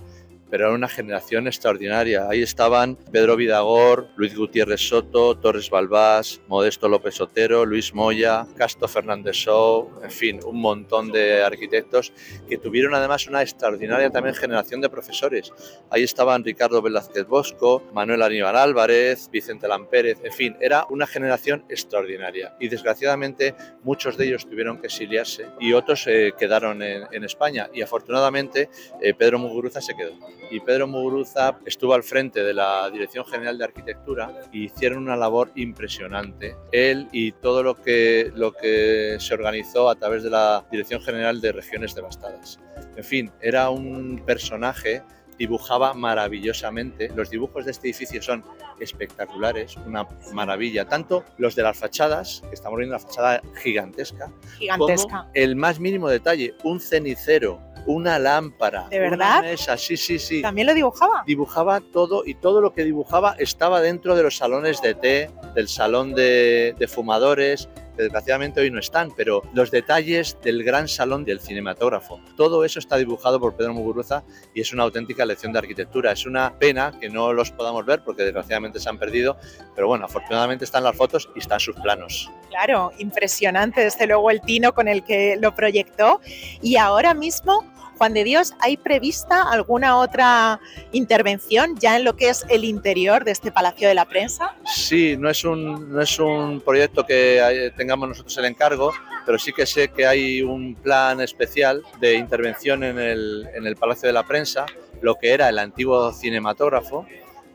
pero 0.50 0.66
era 0.66 0.74
una 0.74 0.88
generación 0.88 1.46
extraordinaria. 1.46 2.28
Ahí 2.28 2.42
estaban 2.42 2.96
Pedro 3.12 3.36
Vidagor, 3.36 4.08
Luis 4.16 4.36
Gutiérrez 4.36 4.80
Soto, 4.80 5.36
Torres 5.36 5.70
Balbás, 5.70 6.40
Modesto 6.48 6.88
López 6.88 7.20
Otero, 7.20 7.64
Luis 7.64 7.94
Moya, 7.94 8.46
Casto 8.56 8.88
Fernández 8.88 9.36
Show, 9.36 9.90
en 10.02 10.10
fin, 10.10 10.40
un 10.44 10.60
montón 10.60 11.12
de 11.12 11.42
arquitectos 11.42 12.12
que 12.48 12.58
tuvieron 12.58 12.94
además 12.94 13.26
una 13.26 13.42
extraordinaria 13.42 14.10
también 14.10 14.34
generación 14.34 14.80
de 14.80 14.88
profesores. 14.88 15.52
Ahí 15.90 16.02
estaban 16.02 16.44
Ricardo 16.44 16.82
Velázquez 16.82 17.26
Bosco, 17.26 17.82
Manuel 17.92 18.22
Aníbal 18.22 18.56
Álvarez, 18.56 19.28
Vicente 19.30 19.68
Lampérez, 19.68 20.18
en 20.24 20.32
fin, 20.32 20.56
era 20.60 20.86
una 20.90 21.06
generación 21.06 21.64
extraordinaria. 21.68 22.56
Y 22.58 22.68
desgraciadamente 22.68 23.54
muchos 23.82 24.16
de 24.16 24.26
ellos 24.26 24.48
tuvieron 24.48 24.80
que 24.80 24.86
exiliarse 24.88 25.46
y 25.60 25.72
otros 25.72 26.06
eh, 26.06 26.32
quedaron 26.38 26.82
en, 26.82 27.04
en, 27.12 27.24
España. 27.24 27.68
Y 27.72 27.82
afortunadamente 27.82 28.68
eh, 29.00 29.14
Pedro 29.14 29.38
Muguruza 29.38 29.80
se 29.80 29.94
quedó 29.94 30.12
y 30.50 30.60
Pedro 30.60 30.86
Muguruza 30.86 31.58
estuvo 31.64 31.94
al 31.94 32.02
frente 32.02 32.42
de 32.42 32.54
la 32.54 32.90
Dirección 32.90 33.24
General 33.24 33.56
de 33.58 33.64
Arquitectura 33.64 34.32
y 34.52 34.64
hicieron 34.64 35.02
una 35.02 35.16
labor 35.16 35.50
impresionante. 35.54 36.56
Él 36.72 37.08
y 37.12 37.32
todo 37.32 37.62
lo 37.62 37.74
que, 37.74 38.32
lo 38.34 38.52
que 38.52 39.16
se 39.18 39.34
organizó 39.34 39.88
a 39.88 39.96
través 39.96 40.22
de 40.22 40.30
la 40.30 40.64
Dirección 40.70 41.00
General 41.02 41.40
de 41.40 41.52
Regiones 41.52 41.94
Devastadas. 41.94 42.58
En 42.96 43.04
fin, 43.04 43.30
era 43.40 43.70
un 43.70 44.22
personaje 44.24 45.02
dibujaba 45.40 45.94
maravillosamente. 45.94 47.10
Los 47.16 47.30
dibujos 47.30 47.64
de 47.64 47.70
este 47.70 47.88
edificio 47.88 48.22
son 48.22 48.44
espectaculares, 48.78 49.74
una 49.86 50.06
maravilla. 50.34 50.84
Tanto 50.84 51.24
los 51.38 51.54
de 51.56 51.62
las 51.62 51.78
fachadas, 51.78 52.42
que 52.46 52.54
estamos 52.54 52.76
viendo 52.76 52.94
una 52.94 53.02
fachada 53.02 53.40
gigantesca, 53.62 54.30
gigantesca. 54.58 55.08
como 55.08 55.30
el 55.32 55.56
más 55.56 55.80
mínimo 55.80 56.10
detalle, 56.10 56.54
un 56.62 56.78
cenicero, 56.78 57.58
una 57.86 58.18
lámpara, 58.18 58.88
¿De 58.88 58.98
verdad? 58.98 59.40
una 59.40 59.42
mesa, 59.42 59.76
sí, 59.76 59.96
sí, 59.96 60.18
sí. 60.18 60.42
¿También 60.42 60.66
lo 60.66 60.74
dibujaba? 60.74 61.22
Dibujaba 61.26 61.80
todo 61.80 62.22
y 62.26 62.34
todo 62.34 62.60
lo 62.60 62.72
que 62.72 62.84
dibujaba 62.84 63.34
estaba 63.38 63.80
dentro 63.80 64.14
de 64.16 64.22
los 64.22 64.36
salones 64.36 64.80
de 64.82 64.94
té, 64.94 65.30
del 65.54 65.68
salón 65.68 66.14
de, 66.14 66.74
de 66.78 66.88
fumadores, 66.88 67.68
desgraciadamente 68.02 68.60
hoy 68.60 68.70
no 68.70 68.78
están, 68.78 69.10
pero 69.16 69.42
los 69.52 69.70
detalles 69.70 70.36
del 70.42 70.64
gran 70.64 70.88
salón 70.88 71.24
del 71.24 71.40
cinematógrafo. 71.40 72.20
Todo 72.36 72.64
eso 72.64 72.78
está 72.78 72.96
dibujado 72.96 73.40
por 73.40 73.56
Pedro 73.56 73.74
Muguruza 73.74 74.24
y 74.54 74.60
es 74.60 74.72
una 74.72 74.84
auténtica 74.84 75.24
lección 75.24 75.52
de 75.52 75.58
arquitectura. 75.58 76.12
Es 76.12 76.26
una 76.26 76.58
pena 76.58 76.92
que 77.00 77.08
no 77.08 77.32
los 77.32 77.50
podamos 77.50 77.84
ver 77.86 78.02
porque 78.04 78.22
desgraciadamente 78.22 78.80
se 78.80 78.88
han 78.88 78.98
perdido, 78.98 79.36
pero 79.74 79.88
bueno, 79.88 80.04
afortunadamente 80.04 80.64
están 80.64 80.84
las 80.84 80.96
fotos 80.96 81.28
y 81.34 81.40
están 81.40 81.60
sus 81.60 81.76
planos. 81.76 82.30
Claro, 82.48 82.92
impresionante 82.98 83.82
desde 83.82 84.06
luego 84.06 84.30
el 84.30 84.40
tino 84.40 84.72
con 84.72 84.88
el 84.88 85.04
que 85.04 85.36
lo 85.36 85.54
proyectó 85.54 86.20
y 86.62 86.76
ahora 86.76 87.14
mismo 87.14 87.64
Juan 88.00 88.14
de 88.14 88.24
Dios, 88.24 88.54
¿hay 88.60 88.78
prevista 88.78 89.42
alguna 89.42 89.98
otra 89.98 90.58
intervención 90.90 91.76
ya 91.78 91.98
en 91.98 92.04
lo 92.04 92.16
que 92.16 92.30
es 92.30 92.46
el 92.48 92.64
interior 92.64 93.24
de 93.24 93.32
este 93.32 93.52
Palacio 93.52 93.88
de 93.88 93.94
la 93.94 94.06
Prensa? 94.06 94.56
Sí, 94.64 95.18
no 95.18 95.28
es 95.28 95.44
un, 95.44 95.92
no 95.92 96.00
es 96.00 96.18
un 96.18 96.62
proyecto 96.62 97.04
que 97.04 97.70
tengamos 97.76 98.08
nosotros 98.08 98.38
el 98.38 98.46
encargo, 98.46 98.94
pero 99.26 99.38
sí 99.38 99.52
que 99.52 99.66
sé 99.66 99.88
que 99.88 100.06
hay 100.06 100.40
un 100.40 100.76
plan 100.76 101.20
especial 101.20 101.82
de 102.00 102.14
intervención 102.14 102.84
en 102.84 102.98
el, 102.98 103.46
en 103.54 103.66
el 103.66 103.76
Palacio 103.76 104.06
de 104.06 104.14
la 104.14 104.22
Prensa, 104.22 104.64
lo 105.02 105.16
que 105.16 105.34
era 105.34 105.50
el 105.50 105.58
antiguo 105.58 106.10
cinematógrafo, 106.10 107.04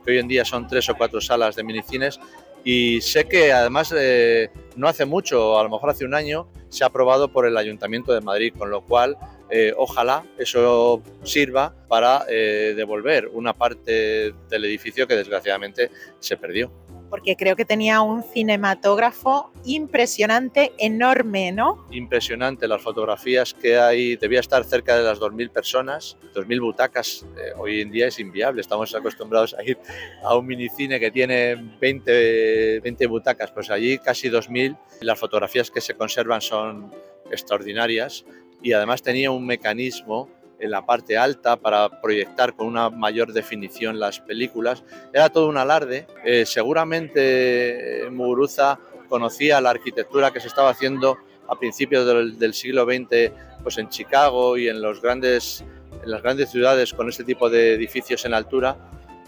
que 0.06 0.12
hoy 0.12 0.20
en 0.20 0.28
día 0.28 0.46
son 0.46 0.68
tres 0.68 0.88
o 0.90 0.96
cuatro 0.96 1.22
salas 1.22 1.56
de 1.56 1.64
minicines, 1.64 2.20
y 2.64 3.02
sé 3.02 3.28
que 3.28 3.52
además 3.52 3.92
eh, 3.98 4.52
no 4.76 4.88
hace 4.88 5.06
mucho, 5.06 5.58
a 5.58 5.64
lo 5.64 5.72
mejor 5.72 5.90
hace 5.90 6.06
un 6.06 6.14
año, 6.14 6.48
se 6.70 6.84
ha 6.84 6.88
aprobado 6.88 7.30
por 7.30 7.48
el 7.48 7.58
Ayuntamiento 7.58 8.14
de 8.14 8.22
Madrid, 8.22 8.54
con 8.56 8.70
lo 8.70 8.82
cual 8.82 9.18
eh, 9.50 9.74
ojalá 9.78 10.26
eso 10.38 11.02
sirva 11.24 11.74
para 11.88 12.26
eh, 12.30 12.74
devolver 12.76 13.28
una 13.28 13.54
parte 13.54 14.34
del 14.50 14.66
edificio 14.66 15.08
que 15.08 15.16
desgraciadamente 15.16 15.92
se 16.20 16.38
perdió. 16.38 16.72
Porque 17.10 17.36
creo 17.36 17.56
que 17.56 17.66
tenía 17.66 18.02
un 18.02 18.24
cinematógrafo 18.24 19.52
impresionante, 19.64 20.74
enorme, 20.80 21.52
¿no? 21.52 21.86
Impresionante 21.92 22.68
las 22.68 22.82
fotografías 22.82 23.54
que 23.54 23.78
hay, 23.78 24.16
debía 24.16 24.40
estar 24.40 24.64
cerca 24.64 24.98
de 24.98 25.04
las 25.04 25.20
2.000 25.20 25.52
personas, 25.52 26.18
2.000 26.34 26.62
butacas, 26.62 27.26
eh, 27.38 27.54
hoy 27.58 27.82
en 27.82 27.92
día 27.92 28.08
es 28.08 28.20
inviable, 28.20 28.62
estamos 28.62 28.94
acostumbrados 28.96 29.54
a 29.54 29.64
ir 29.64 29.78
a 30.24 30.36
un 30.36 30.48
minicine 30.48 31.00
que 31.00 31.12
tiene 31.12 31.56
20, 31.80 32.80
20 32.80 33.06
butacas, 33.06 33.52
pues 33.52 33.70
allí 33.70 34.00
casi 34.00 34.30
2.000, 34.30 34.76
las 35.02 35.20
fotografías 35.20 35.70
que 35.70 35.82
se 35.82 35.94
conservan 35.94 36.42
son 36.42 36.92
extraordinarias 37.32 38.26
y 38.66 38.74
además 38.74 39.04
tenía 39.04 39.30
un 39.30 39.46
mecanismo 39.46 40.28
en 40.60 40.72
la 40.72 40.84
parte 40.88 41.20
alta 41.20 41.56
para 41.56 42.02
proyectar 42.02 42.56
con 42.56 42.66
una 42.66 42.90
mayor 42.90 43.32
definición 43.32 44.00
las 44.00 44.20
películas. 44.20 44.84
Era 45.14 45.30
todo 45.30 45.50
un 45.50 45.58
alarde. 45.58 46.08
Eh, 46.26 46.48
seguramente 46.48 48.08
eh, 48.08 48.10
Muguruza 48.10 48.80
conocía 49.08 49.62
la 49.62 49.70
arquitectura 49.70 50.32
que 50.32 50.40
se 50.40 50.48
estaba 50.48 50.72
haciendo 50.72 51.16
a 51.48 51.60
principios 51.60 52.08
del, 52.40 52.54
siglo 52.56 52.86
XX 52.86 53.32
pues 53.62 53.78
en 53.78 53.88
Chicago 53.90 54.58
y 54.58 54.68
en, 54.68 54.82
los 54.82 55.00
grandes, 55.00 55.64
en 56.04 56.10
las 56.10 56.24
grandes 56.24 56.50
ciudades 56.50 56.92
con 56.92 57.08
este 57.08 57.24
tipo 57.24 57.52
de 57.52 57.76
edificios 57.76 58.26
en 58.26 58.34
altura 58.34 58.78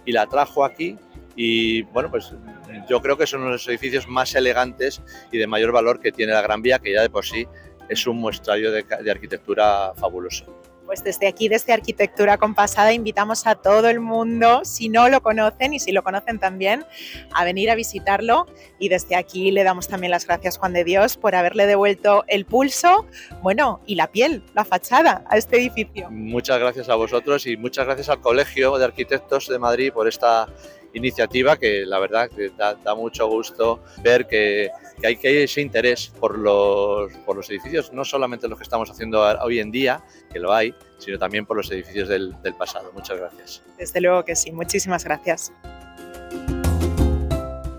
y 0.04 0.14
la 0.14 0.26
trajo 0.26 0.66
aquí 0.66 0.98
y 1.36 1.84
bueno, 1.84 2.10
pues 2.10 2.34
yo 2.90 3.00
creo 3.04 3.16
que 3.16 3.28
son 3.28 3.42
uno 3.42 3.50
de 3.50 3.58
los 3.58 3.68
edificios 3.68 4.08
más 4.08 4.34
elegantes 4.34 5.04
y 5.32 5.38
de 5.38 5.46
mayor 5.46 5.72
valor 5.72 6.00
que 6.00 6.12
tiene 6.12 6.34
la 6.34 6.42
Gran 6.42 6.64
Vía, 6.64 6.80
que 6.80 6.92
ya 6.92 7.04
de 7.04 7.12
por 7.12 7.24
sí 7.24 7.48
es 7.90 8.08
un 8.08 8.18
muestrario 8.18 8.72
de, 8.72 8.86
arquitectura 9.12 9.94
fabuloso. 9.96 10.46
Pues 10.86 11.04
desde 11.04 11.28
aquí, 11.28 11.50
desde 11.50 11.74
Arquitectura 11.74 12.38
Compasada, 12.38 12.94
invitamos 12.94 13.46
a 13.46 13.56
todo 13.56 13.90
el 13.90 14.00
mundo, 14.00 14.62
si 14.64 14.88
no 14.88 15.10
lo 15.10 15.22
conocen 15.22 15.74
y 15.74 15.80
si 15.80 15.92
lo 15.92 16.02
conocen 16.02 16.40
también, 16.40 16.86
a 17.34 17.44
venir 17.44 17.70
a 17.70 17.76
visitarlo. 17.76 18.46
Y 18.80 18.88
desde 18.88 19.18
aquí 19.18 19.52
le 19.52 19.66
damos 19.66 19.90
también 19.90 20.12
las 20.12 20.26
gracias, 20.26 20.58
Juan 20.58 20.72
de 20.72 20.86
Dios, 20.86 21.18
por 21.18 21.36
haberle 21.36 21.66
devuelto 21.66 22.24
el 22.28 22.46
pulso, 22.46 23.06
bueno, 23.42 23.82
y 23.86 23.96
la 23.96 24.08
piel, 24.14 24.44
la 24.56 24.64
fachada 24.64 25.26
a 25.30 25.36
este 25.36 25.58
edificio. 25.58 26.10
Muchas 26.10 26.58
gracias 26.58 26.88
a 26.88 26.96
vosotros 26.96 27.46
y 27.48 27.58
muchas 27.58 27.86
gracias 27.86 28.08
al 28.08 28.22
Colegio 28.22 28.78
de 28.78 28.86
Arquitectos 28.86 29.50
de 29.50 29.60
Madrid 29.60 29.92
por 29.92 30.08
esta 30.08 30.48
iniciativa 30.94 31.58
que 31.58 31.86
la 31.86 32.00
verdad 32.00 32.30
que 32.30 32.52
da, 32.58 32.96
mucho 32.96 33.28
gusto 33.28 33.84
ver 34.02 34.28
que, 34.28 34.70
hay, 35.06 35.18
que 35.18 35.44
ese 35.44 35.62
interés 35.62 36.12
por 36.20 36.38
los, 36.38 37.12
por 37.26 37.36
los 37.36 37.50
edificios, 37.50 37.94
no 37.94 38.04
solamente 38.04 38.48
los 38.48 38.58
que 38.58 38.64
estamos 38.64 38.90
haciendo 38.90 39.22
hoy 39.44 39.60
en 39.60 39.72
día, 39.72 40.04
que 40.32 40.40
lo 40.40 40.54
hay, 40.54 40.74
sino 40.98 41.18
también 41.18 41.46
por 41.46 41.58
los 41.58 41.72
edificios 41.72 42.10
del, 42.10 42.36
del 42.42 42.56
pasado. 42.56 42.92
Muchas 42.94 43.20
gracias. 43.20 43.64
Desde 43.78 44.02
luego 44.02 44.26
que 44.26 44.36
sí, 44.36 44.52
muchísimas 44.52 45.04
gracias. 45.04 45.52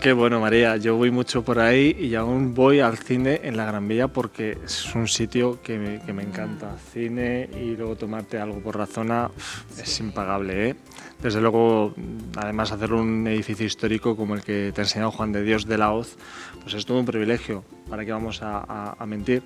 Qué 0.01 0.13
bueno, 0.13 0.39
María. 0.39 0.77
Yo 0.77 0.95
voy 0.95 1.11
mucho 1.11 1.43
por 1.43 1.59
ahí 1.59 1.93
y 1.99 2.15
aún 2.15 2.53
voy 2.53 2.79
al 2.79 2.97
cine 2.97 3.41
en 3.43 3.57
la 3.57 3.65
Gran 3.65 3.85
Vía 3.85 4.07
porque 4.07 4.57
es 4.63 4.95
un 4.95 5.09
sitio 5.09 5.61
que 5.61 5.77
me, 5.77 5.99
que 5.99 6.13
me 6.13 6.23
encanta. 6.23 6.77
Cine 6.93 7.49
y 7.53 7.75
luego 7.75 7.97
tomarte 7.97 8.39
algo 8.39 8.61
por 8.61 8.77
la 8.77 8.85
zona 8.85 9.29
es 9.77 9.99
impagable. 9.99 10.69
¿eh? 10.69 10.75
Desde 11.21 11.41
luego, 11.41 11.93
además, 12.37 12.71
hacer 12.71 12.93
un 12.93 13.27
edificio 13.27 13.65
histórico 13.65 14.15
como 14.15 14.35
el 14.35 14.41
que 14.41 14.71
te 14.73 14.79
ha 14.79 14.85
enseñado 14.85 15.11
Juan 15.11 15.33
de 15.33 15.43
Dios 15.43 15.67
de 15.67 15.77
la 15.77 15.91
Hoz, 15.91 16.15
pues 16.61 16.75
es 16.75 16.85
todo 16.85 16.97
un 16.97 17.05
privilegio. 17.05 17.65
¿Para 17.89 18.05
qué 18.05 18.11
vamos 18.11 18.41
a, 18.41 18.95
a 18.97 19.05
mentir? 19.05 19.43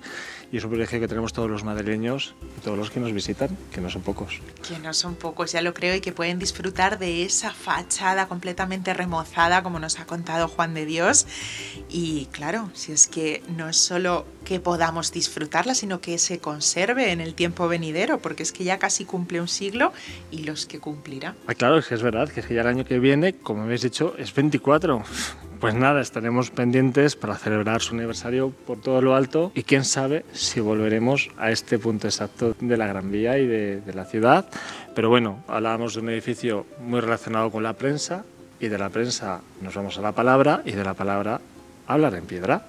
y 0.54 0.58
es 0.58 0.62
un 0.62 0.70
privilegio 0.70 1.00
que 1.00 1.08
tenemos 1.08 1.32
todos 1.32 1.50
los 1.50 1.64
madrileños 1.64 2.36
y 2.56 2.60
todos 2.60 2.78
los 2.78 2.88
que 2.88 3.00
nos 3.00 3.12
visitan, 3.12 3.58
que 3.72 3.80
no 3.80 3.90
son 3.90 4.02
pocos. 4.02 4.40
Que 4.68 4.78
no 4.78 4.94
son 4.94 5.16
pocos, 5.16 5.50
ya 5.50 5.60
lo 5.62 5.74
creo, 5.74 5.96
y 5.96 6.00
que 6.00 6.12
pueden 6.12 6.38
disfrutar 6.38 7.00
de 7.00 7.24
esa 7.24 7.52
fachada 7.52 8.28
completamente 8.28 8.94
remozada, 8.94 9.64
como 9.64 9.80
nos 9.80 9.98
ha 9.98 10.06
contado 10.06 10.46
Juan 10.46 10.72
de 10.72 10.86
Dios. 10.86 11.26
Y 11.88 12.26
claro, 12.26 12.70
si 12.72 12.92
es 12.92 13.08
que 13.08 13.42
no 13.56 13.68
es 13.68 13.76
solo 13.78 14.26
que 14.44 14.60
podamos 14.60 15.10
disfrutarla, 15.10 15.74
sino 15.74 16.00
que 16.00 16.18
se 16.18 16.38
conserve 16.38 17.10
en 17.10 17.20
el 17.20 17.34
tiempo 17.34 17.66
venidero, 17.66 18.18
porque 18.18 18.44
es 18.44 18.52
que 18.52 18.62
ya 18.62 18.78
casi 18.78 19.04
cumple 19.04 19.40
un 19.40 19.48
siglo 19.48 19.92
y 20.30 20.44
los 20.44 20.66
que 20.66 20.78
cumplirá. 20.78 21.34
Ah, 21.48 21.54
claro, 21.54 21.78
es 21.78 21.88
que 21.88 21.96
es 21.96 22.02
verdad, 22.02 22.28
que 22.28 22.38
es 22.38 22.46
que 22.46 22.54
ya 22.54 22.60
el 22.60 22.68
año 22.68 22.84
que 22.84 23.00
viene, 23.00 23.32
como 23.32 23.64
habéis 23.64 23.82
dicho, 23.82 24.14
es 24.18 24.32
24. 24.32 25.02
Pues 25.64 25.76
nada, 25.76 26.02
estaremos 26.02 26.50
pendientes 26.50 27.16
para 27.16 27.36
celebrar 27.36 27.80
su 27.80 27.94
aniversario 27.94 28.50
por 28.50 28.82
todo 28.82 29.00
lo 29.00 29.14
alto 29.14 29.50
y 29.54 29.62
quién 29.62 29.86
sabe 29.86 30.22
si 30.34 30.60
volveremos 30.60 31.30
a 31.38 31.50
este 31.52 31.78
punto 31.78 32.06
exacto 32.06 32.54
de 32.60 32.76
la 32.76 32.86
Gran 32.86 33.10
Vía 33.10 33.38
y 33.38 33.46
de, 33.46 33.80
la 33.94 34.04
ciudad. 34.04 34.44
Pero 34.94 35.08
bueno, 35.08 35.42
hablábamos 35.48 35.94
de 35.94 36.02
un 36.02 36.10
edificio 36.10 36.66
muy 36.80 37.00
relacionado 37.00 37.50
con 37.50 37.62
la 37.62 37.72
prensa 37.72 38.26
y 38.60 38.68
de 38.68 38.76
la 38.76 38.90
prensa 38.90 39.40
nos 39.62 39.74
vamos 39.74 39.96
a 39.96 40.02
la 40.02 40.12
palabra 40.12 40.60
y 40.66 40.72
de 40.72 40.84
la 40.84 40.92
palabra 40.92 41.40
hablar 41.86 42.14
en 42.14 42.26
piedra. 42.26 42.66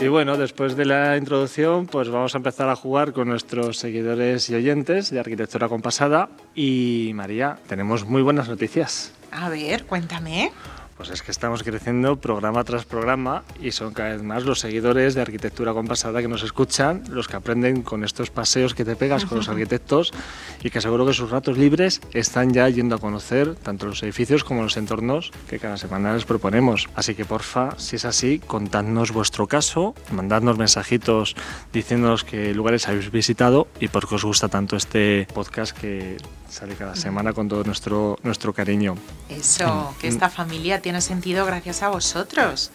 Y 0.00 0.06
bueno, 0.06 0.36
después 0.36 0.76
de 0.76 0.84
la 0.84 1.16
introducción, 1.16 1.86
pues 1.86 2.08
vamos 2.08 2.32
a 2.34 2.38
empezar 2.38 2.68
a 2.68 2.76
jugar 2.76 3.12
con 3.12 3.26
nuestros 3.26 3.78
seguidores 3.78 4.48
y 4.48 4.54
oyentes 4.54 5.10
de 5.10 5.18
Arquitectura 5.18 5.68
Compasada. 5.68 6.28
Y 6.54 7.10
María, 7.14 7.58
tenemos 7.66 8.04
muy 8.04 8.22
buenas 8.22 8.48
noticias. 8.48 9.12
A 9.32 9.48
ver, 9.48 9.86
cuéntame. 9.86 10.52
Pues 10.98 11.10
es 11.10 11.22
que 11.22 11.30
estamos 11.30 11.62
creciendo 11.62 12.16
programa 12.16 12.64
tras 12.64 12.84
programa 12.84 13.44
y 13.62 13.70
son 13.70 13.94
cada 13.94 14.10
vez 14.10 14.22
más 14.24 14.42
los 14.42 14.58
seguidores 14.58 15.14
de 15.14 15.20
Arquitectura 15.20 15.72
Compasada 15.72 16.20
que 16.20 16.26
nos 16.26 16.42
escuchan, 16.42 17.04
los 17.08 17.28
que 17.28 17.36
aprenden 17.36 17.82
con 17.82 18.02
estos 18.02 18.30
paseos 18.30 18.74
que 18.74 18.84
te 18.84 18.96
pegas 18.96 19.24
con 19.24 19.38
los 19.38 19.48
arquitectos 19.48 20.12
y 20.60 20.70
que 20.70 20.80
seguro 20.80 21.06
que 21.06 21.12
sus 21.12 21.30
ratos 21.30 21.56
libres 21.56 22.00
están 22.12 22.52
ya 22.52 22.68
yendo 22.68 22.96
a 22.96 22.98
conocer 22.98 23.54
tanto 23.54 23.86
los 23.86 24.02
edificios 24.02 24.42
como 24.42 24.64
los 24.64 24.76
entornos 24.76 25.30
que 25.48 25.60
cada 25.60 25.76
semana 25.76 26.14
les 26.14 26.24
proponemos. 26.24 26.88
Así 26.96 27.14
que 27.14 27.24
porfa, 27.24 27.78
si 27.78 27.94
es 27.94 28.04
así, 28.04 28.40
contadnos 28.40 29.12
vuestro 29.12 29.46
caso, 29.46 29.94
mandadnos 30.10 30.58
mensajitos 30.58 31.36
diciéndonos 31.72 32.24
qué 32.24 32.52
lugares 32.54 32.88
habéis 32.88 33.12
visitado 33.12 33.68
y 33.78 33.86
por 33.86 34.08
qué 34.08 34.16
os 34.16 34.24
gusta 34.24 34.48
tanto 34.48 34.74
este 34.74 35.28
podcast 35.32 35.78
que 35.78 36.16
sale 36.48 36.74
cada 36.74 36.96
semana 36.96 37.32
con 37.32 37.48
todo 37.48 37.62
nuestro, 37.64 38.18
nuestro 38.22 38.52
cariño. 38.52 38.96
Eso, 39.28 39.94
que 40.00 40.08
esta 40.08 40.30
familia 40.30 40.80
tiene 40.80 40.87
sentido 41.00 41.44
gracias 41.46 41.82
a 41.82 41.88
vosotros. 41.88 42.70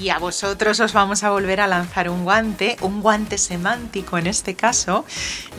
Y 0.00 0.10
a 0.10 0.18
vosotros 0.18 0.80
os 0.80 0.92
vamos 0.92 1.24
a 1.24 1.30
volver 1.30 1.60
a 1.60 1.66
lanzar 1.66 2.10
un 2.10 2.24
guante, 2.24 2.76
un 2.82 3.00
guante 3.00 3.38
semántico 3.38 4.18
en 4.18 4.26
este 4.26 4.54
caso, 4.54 5.04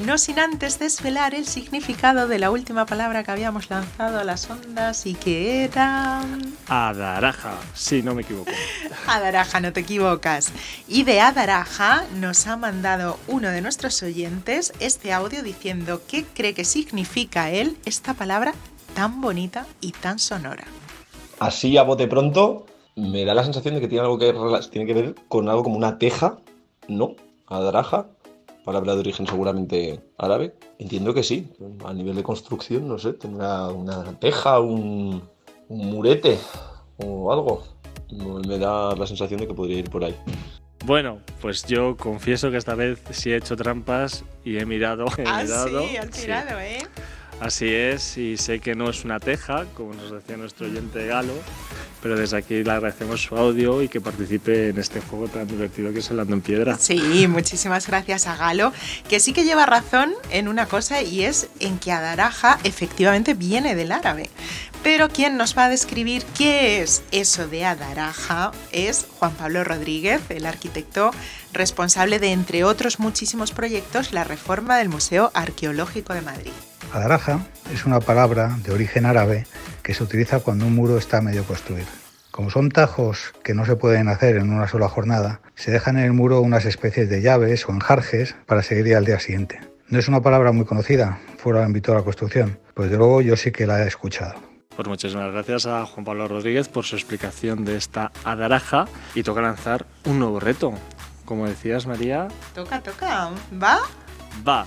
no 0.05 0.17
sin 0.17 0.39
antes 0.39 0.77
desvelar 0.77 1.33
el 1.33 1.47
significado 1.47 2.27
de 2.27 2.39
la 2.39 2.51
última 2.51 2.85
palabra 2.85 3.23
que 3.23 3.31
habíamos 3.31 3.69
lanzado 3.69 4.19
a 4.19 4.23
las 4.23 4.49
ondas 4.49 5.05
y 5.05 5.15
que 5.15 5.63
era... 5.63 6.21
Adaraja, 6.67 7.55
sí, 7.73 8.03
no 8.03 8.13
me 8.13 8.21
equivoco. 8.21 8.51
Adaraja, 9.07 9.59
no 9.59 9.73
te 9.73 9.79
equivocas. 9.79 10.51
Y 10.87 11.03
de 11.03 11.21
Adaraja 11.21 12.05
nos 12.15 12.45
ha 12.47 12.55
mandado 12.55 13.19
uno 13.27 13.49
de 13.49 13.61
nuestros 13.61 14.01
oyentes 14.03 14.73
este 14.79 15.11
audio 15.11 15.43
diciendo 15.43 16.01
qué 16.07 16.25
cree 16.25 16.53
que 16.53 16.65
significa 16.65 17.49
él 17.49 17.77
esta 17.85 18.13
palabra 18.13 18.53
tan 18.93 19.21
bonita 19.21 19.65
y 19.81 19.91
tan 19.91 20.19
sonora. 20.19 20.65
Así 21.39 21.77
a 21.77 21.83
bote 21.83 22.07
pronto, 22.07 22.65
me 22.95 23.23
da 23.23 23.33
la 23.33 23.43
sensación 23.43 23.75
de 23.75 23.81
que 23.81 23.87
tiene 23.87 24.03
algo 24.03 24.19
que, 24.19 24.33
tiene 24.69 24.85
que 24.85 24.93
ver 24.93 25.15
con 25.27 25.47
algo 25.47 25.63
como 25.63 25.77
una 25.77 25.97
teja, 25.97 26.37
¿no? 26.87 27.15
Adaraja, 27.47 28.07
palabra 28.65 28.93
de 28.93 28.99
origen 28.99 29.25
seguramente 29.25 30.01
árabe. 30.17 30.55
Entiendo 30.79 31.13
que 31.13 31.23
sí, 31.23 31.49
a 31.85 31.93
nivel 31.93 32.15
de 32.15 32.23
construcción, 32.23 32.87
no 32.87 32.97
sé, 32.97 33.13
tendrá 33.13 33.67
una 33.69 34.19
teja, 34.19 34.59
un, 34.59 35.23
un 35.69 35.89
murete 35.89 36.37
o 36.97 37.31
algo. 37.31 37.63
Me 38.47 38.57
da 38.57 38.95
la 38.95 39.07
sensación 39.07 39.39
de 39.39 39.47
que 39.47 39.53
podría 39.53 39.79
ir 39.79 39.89
por 39.89 40.03
ahí. 40.03 40.15
Bueno, 40.85 41.19
pues 41.41 41.63
yo 41.65 41.95
confieso 41.97 42.51
que 42.51 42.57
esta 42.57 42.73
vez 42.73 43.01
sí 43.11 43.31
he 43.31 43.37
hecho 43.37 43.55
trampas 43.55 44.23
y 44.43 44.57
he 44.57 44.65
mirado. 44.65 45.05
He 45.17 45.23
ah, 45.25 45.43
mirado, 45.43 45.81
sí, 45.87 45.97
has 45.97 46.21
mirado, 46.21 46.59
¿eh? 46.59 46.79
Así 47.39 47.73
es, 47.73 48.17
y 48.17 48.35
sé 48.35 48.59
que 48.59 48.75
no 48.75 48.89
es 48.89 49.05
una 49.05 49.19
teja, 49.19 49.65
como 49.73 49.93
nos 49.93 50.11
decía 50.11 50.35
nuestro 50.35 50.65
oyente 50.65 51.07
Galo, 51.07 51.33
pero 52.01 52.17
desde 52.17 52.35
aquí 52.35 52.63
le 52.65 52.71
agradecemos 52.71 53.21
su 53.23 53.37
audio 53.37 53.81
y 53.81 53.87
que 53.87 54.01
participe 54.01 54.69
en 54.69 54.77
este 54.77 54.99
juego 54.99 55.29
tan 55.29 55.47
divertido 55.47 55.93
que 55.93 55.99
es 55.99 56.11
el 56.11 56.19
Ando 56.19 56.33
en 56.33 56.41
Piedra. 56.41 56.77
Sí, 56.77 57.27
muchísimas 57.29 57.87
gracias 57.87 58.27
a 58.27 58.35
Galo, 58.35 58.73
que 59.07 59.21
sí 59.21 59.31
que 59.31 59.45
lleva 59.45 59.65
razón 59.65 60.13
en 60.31 60.49
una 60.49 60.65
cosa 60.65 61.01
y 61.01 61.23
es 61.23 61.47
en 61.61 61.79
que 61.79 61.93
Adaraja 61.93 62.59
efectivamente 62.65 63.35
viene 63.35 63.73
del 63.73 63.93
árabe. 63.93 64.29
Pero 64.83 65.07
quien 65.07 65.37
nos 65.37 65.57
va 65.57 65.65
a 65.65 65.69
describir 65.69 66.23
qué 66.37 66.81
es 66.81 67.03
eso 67.11 67.47
de 67.47 67.65
Adaraja 67.65 68.51
es 68.73 69.07
Juan 69.17 69.33
Pablo 69.33 69.63
Rodríguez, 69.63 70.21
el 70.29 70.45
arquitecto 70.45 71.11
responsable 71.53 72.19
de, 72.19 72.33
entre 72.33 72.65
otros 72.65 72.99
muchísimos 72.99 73.51
proyectos, 73.51 74.11
la 74.11 74.25
reforma 74.25 74.77
del 74.77 74.89
Museo 74.89 75.31
Arqueológico 75.33 76.13
de 76.13 76.21
Madrid. 76.21 76.51
Adaraja 76.93 77.39
es 77.71 77.85
una 77.85 77.99
palabra 77.99 78.57
de 78.63 78.71
origen 78.71 79.05
árabe 79.05 79.45
que 79.83 79.93
se 79.93 80.03
utiliza 80.03 80.39
cuando 80.39 80.65
un 80.65 80.75
muro 80.75 80.97
está 80.97 81.21
medio 81.21 81.43
construido. 81.43 81.87
Como 82.31 82.49
son 82.49 82.69
tajos 82.69 83.33
que 83.43 83.53
no 83.53 83.65
se 83.65 83.75
pueden 83.75 84.07
hacer 84.07 84.37
en 84.37 84.49
una 84.49 84.67
sola 84.67 84.89
jornada, 84.89 85.41
se 85.55 85.71
dejan 85.71 85.97
en 85.97 86.05
el 86.05 86.13
muro 86.13 86.41
unas 86.41 86.65
especies 86.65 87.09
de 87.09 87.21
llaves 87.21 87.67
o 87.67 87.71
enjarjes 87.71 88.35
para 88.45 88.63
seguir 88.63 88.95
al 88.95 89.05
día 89.05 89.19
siguiente. 89.19 89.59
No 89.87 89.99
es 89.99 90.07
una 90.07 90.21
palabra 90.21 90.51
muy 90.51 90.65
conocida 90.65 91.19
fuera 91.37 91.59
del 91.59 91.67
ámbito 91.67 91.91
de 91.91 91.99
la 91.99 92.03
construcción, 92.03 92.59
pues 92.73 92.89
de 92.89 92.97
luego 92.97 93.21
yo 93.21 93.35
sí 93.35 93.51
que 93.51 93.67
la 93.67 93.83
he 93.83 93.87
escuchado. 93.87 94.35
Pues 94.75 94.87
muchísimas 94.87 95.31
gracias 95.31 95.65
a 95.65 95.85
Juan 95.85 96.05
Pablo 96.05 96.27
Rodríguez 96.27 96.69
por 96.69 96.85
su 96.85 96.95
explicación 96.95 97.65
de 97.65 97.75
esta 97.75 98.11
adaraja 98.23 98.87
y 99.13 99.23
toca 99.23 99.41
lanzar 99.41 99.85
un 100.05 100.19
nuevo 100.19 100.39
reto. 100.39 100.73
Como 101.25 101.47
decías, 101.47 101.85
María. 101.85 102.29
Toca, 102.55 102.81
toca. 102.81 103.29
¿Va? 103.61 103.79
Va. 104.47 104.65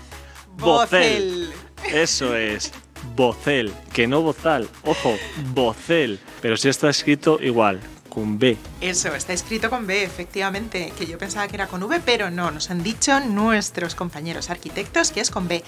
Bocel. 0.58 1.50
Eso 1.90 2.36
es. 2.36 2.72
Bocel, 3.16 3.72
que 3.92 4.06
no 4.06 4.22
bozal, 4.22 4.68
ojo, 4.84 5.16
bocel, 5.52 6.20
pero 6.40 6.56
si 6.56 6.68
está 6.68 6.88
escrito 6.88 7.38
igual, 7.42 7.80
con 8.12 8.38
B. 8.38 8.58
Eso, 8.82 9.14
está 9.14 9.32
escrito 9.32 9.70
con 9.70 9.86
B, 9.86 10.02
efectivamente, 10.02 10.92
que 10.98 11.06
yo 11.06 11.16
pensaba 11.16 11.48
que 11.48 11.56
era 11.56 11.66
con 11.66 11.82
V, 11.82 12.00
pero 12.04 12.30
no, 12.30 12.50
nos 12.50 12.70
han 12.70 12.82
dicho 12.82 13.18
nuestros 13.20 13.94
compañeros 13.94 14.50
arquitectos 14.50 15.10
que 15.10 15.20
es 15.20 15.30
con 15.30 15.48
B. 15.48 15.64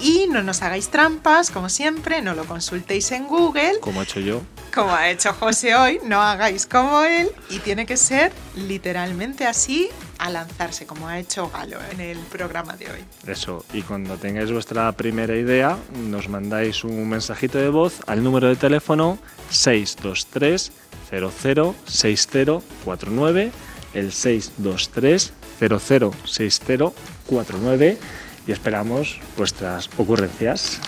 Y 0.00 0.26
no 0.28 0.42
nos 0.42 0.60
hagáis 0.60 0.90
trampas, 0.90 1.50
como 1.50 1.70
siempre, 1.70 2.20
no 2.20 2.34
lo 2.34 2.44
consultéis 2.44 3.12
en 3.12 3.26
Google. 3.26 3.80
Como 3.80 4.00
he 4.00 4.04
hecho 4.04 4.20
yo. 4.20 4.42
Como 4.74 4.94
ha 4.94 5.08
hecho 5.08 5.32
José 5.32 5.74
hoy, 5.74 6.00
no 6.04 6.20
hagáis 6.20 6.66
como 6.66 7.02
él 7.02 7.30
y 7.48 7.60
tiene 7.60 7.86
que 7.86 7.96
ser 7.96 8.30
literalmente 8.54 9.46
así 9.46 9.88
a 10.18 10.30
lanzarse, 10.30 10.86
como 10.86 11.08
ha 11.08 11.18
hecho 11.18 11.50
Galo 11.50 11.78
en 11.90 12.00
el 12.00 12.18
programa 12.18 12.76
de 12.76 12.88
hoy. 12.90 13.04
Eso, 13.26 13.64
y 13.72 13.82
cuando 13.82 14.16
tengáis 14.16 14.52
vuestra 14.52 14.92
primera 14.92 15.34
idea, 15.36 15.76
nos 16.08 16.28
mandáis 16.28 16.84
un 16.84 17.08
mensajito 17.08 17.58
de 17.58 17.68
voz 17.68 18.00
al 18.06 18.22
número 18.22 18.46
de 18.48 18.54
teléfono 18.56 19.18
623 19.50 20.70
006049, 21.10 23.52
el 23.94 24.12
623 24.12 25.32
006049 25.58 27.98
y 28.46 28.52
esperamos 28.52 29.18
vuestras 29.36 29.90
ocurrencias. 29.98 30.80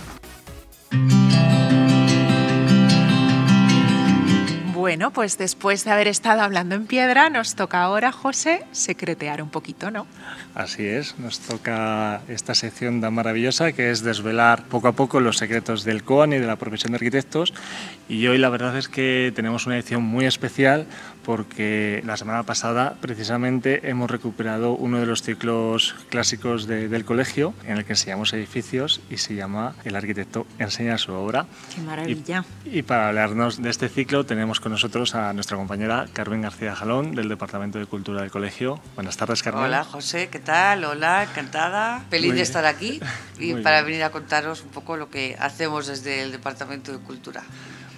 Bueno, 4.89 5.11
pues 5.11 5.37
después 5.37 5.85
de 5.85 5.91
haber 5.91 6.09
estado 6.09 6.41
hablando 6.41 6.75
en 6.75 6.87
piedra, 6.87 7.29
nos 7.29 7.55
toca 7.57 7.83
ahora, 7.83 8.11
José, 8.11 8.65
secretear 8.73 9.43
un 9.43 9.51
poquito, 9.51 9.91
¿no? 9.91 10.07
Así 10.55 10.87
es, 10.87 11.19
nos 11.19 11.41
toca 11.41 12.23
esta 12.27 12.55
sección 12.55 13.03
tan 13.03 13.13
maravillosa 13.13 13.73
que 13.73 13.91
es 13.91 14.03
desvelar 14.03 14.65
poco 14.65 14.89
a 14.89 14.93
poco 14.93 15.21
los 15.21 15.37
secretos 15.37 15.85
del 15.85 16.05
COAN 16.05 16.33
y 16.33 16.39
de 16.39 16.47
la 16.47 16.57
profesión 16.57 16.93
de 16.93 16.97
arquitectos. 16.97 17.53
Y 18.09 18.27
hoy 18.29 18.39
la 18.39 18.49
verdad 18.49 18.79
es 18.79 18.89
que 18.89 19.31
tenemos 19.37 19.67
una 19.67 19.77
edición 19.77 20.03
muy 20.03 20.25
especial 20.25 20.87
porque 21.29 22.03
la 22.07 22.17
semana 22.17 22.43
pasada 22.45 22.97
precisamente 23.03 23.91
hemos 23.91 24.11
recuperado 24.11 24.73
uno 24.73 24.99
de 24.99 25.05
los 25.05 25.21
ciclos 25.21 25.95
clásicos 26.09 26.67
del 26.67 27.05
colegio 27.05 27.53
en 27.67 27.77
el 27.77 27.85
que 27.85 27.93
enseñamos 27.93 28.33
edificios 28.33 29.03
y 29.11 29.19
se 29.19 29.35
llama 29.35 29.75
El 29.85 29.95
arquitecto 29.95 30.47
enseña 30.59 30.97
su 30.97 31.13
obra. 31.13 31.45
¡Qué 31.75 31.83
maravilla! 31.83 32.47
Y, 32.65 32.79
y 32.79 32.83
para 32.83 33.09
hablarnos 33.09 33.61
de 33.61 33.69
este 33.69 33.91
ciclo 33.91 34.25
tenemos 34.25 34.59
con 34.59 34.73
nosotros 34.73 35.15
a 35.15 35.35
nuestra 35.35 35.59
compañera 35.59 36.07
Carmen 36.15 36.41
García 36.41 36.75
Jalón 36.75 37.15
del 37.15 37.29
Departamento 37.29 37.79
de 37.79 37.85
Cultura 37.85 38.23
del 38.23 38.31
Colegio. 38.31 38.81
Buenas 38.95 39.19
tardes, 39.19 39.43
Carmen. 39.43 39.65
Hola, 39.65 39.85
José, 39.85 40.31
¿qué 40.33 40.39
tal? 40.39 40.83
Hola, 40.85 41.25
encantada. 41.25 42.07
Feliz 42.09 42.33
de 42.37 42.41
estar 42.41 42.65
aquí 42.65 43.01
y 43.39 43.53
para 43.53 43.83
venir 43.83 44.03
a 44.03 44.11
contaros 44.11 44.63
un 44.63 44.71
poco 44.71 44.97
lo 44.97 45.11
que 45.11 45.37
hacemos 45.39 45.89
desde 45.89 46.23
el 46.23 46.33
Departamento 46.33 46.91
de 46.91 47.01
Cultura. 47.01 47.43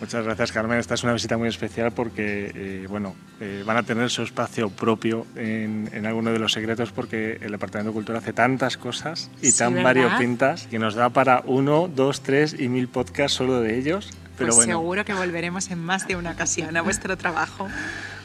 Muchas 0.00 0.24
gracias, 0.24 0.50
Carmen. 0.50 0.78
Esta 0.78 0.94
es 0.94 1.02
una 1.04 1.12
visita 1.12 1.36
muy 1.36 1.48
especial 1.48 1.92
porque 1.92 2.50
eh, 2.54 2.86
bueno, 2.88 3.14
eh, 3.38 3.62
van 3.66 3.76
a 3.76 3.82
tener 3.82 4.08
su 4.08 4.22
espacio 4.22 4.70
propio 4.70 5.26
en, 5.36 5.90
en 5.92 6.06
alguno 6.06 6.32
de 6.32 6.38
los 6.38 6.52
secretos 6.54 6.90
porque 6.90 7.38
el 7.42 7.52
Departamento 7.52 7.90
de 7.90 7.94
Cultura 7.94 8.18
hace 8.18 8.32
tantas 8.32 8.78
cosas 8.78 9.30
y 9.42 9.50
Sí, 9.50 9.58
tan 9.58 9.74
¿verdad? 9.74 9.84
variopintas 9.84 10.66
que 10.68 10.78
nos 10.78 10.94
da 10.94 11.10
para 11.10 11.42
uno, 11.44 11.86
dos, 11.94 12.22
tres 12.22 12.56
y 12.58 12.68
mil 12.70 12.88
podcasts 12.88 13.36
solo 13.36 13.60
de 13.60 13.78
ellos. 13.78 14.10
Pero 14.38 14.54
pues 14.54 14.56
bueno, 14.66 14.80
seguro 14.80 15.04
que 15.04 15.12
volveremos 15.12 15.70
en 15.70 15.78
más 15.84 16.08
de 16.08 16.16
una 16.16 16.30
ocasión 16.30 16.74
a 16.78 16.80
vuestro 16.80 17.18
trabajo. 17.18 17.68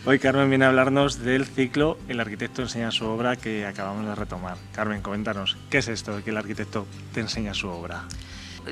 hoy 0.06 0.18
Carmen 0.18 0.48
viene 0.48 0.64
a 0.64 0.70
hablarnos 0.70 1.20
del 1.20 1.46
ciclo 1.46 1.98
El 2.08 2.22
arquitecto 2.22 2.62
enseña 2.62 2.90
su 2.92 3.06
obra 3.06 3.36
que 3.36 3.66
acabamos 3.66 4.06
de 4.06 4.16
retomar. 4.16 4.56
Carmen, 4.74 5.02
coméntanos, 5.02 5.58
¿qué 5.70 5.80
es 5.80 5.90
esto 5.90 6.16
de 6.16 6.24
que 6.24 6.30
el 6.30 6.38
arquitecto 6.38 6.88
te 7.14 7.20
enseña 7.20 7.54
su 7.54 7.68
obra? 7.68 8.04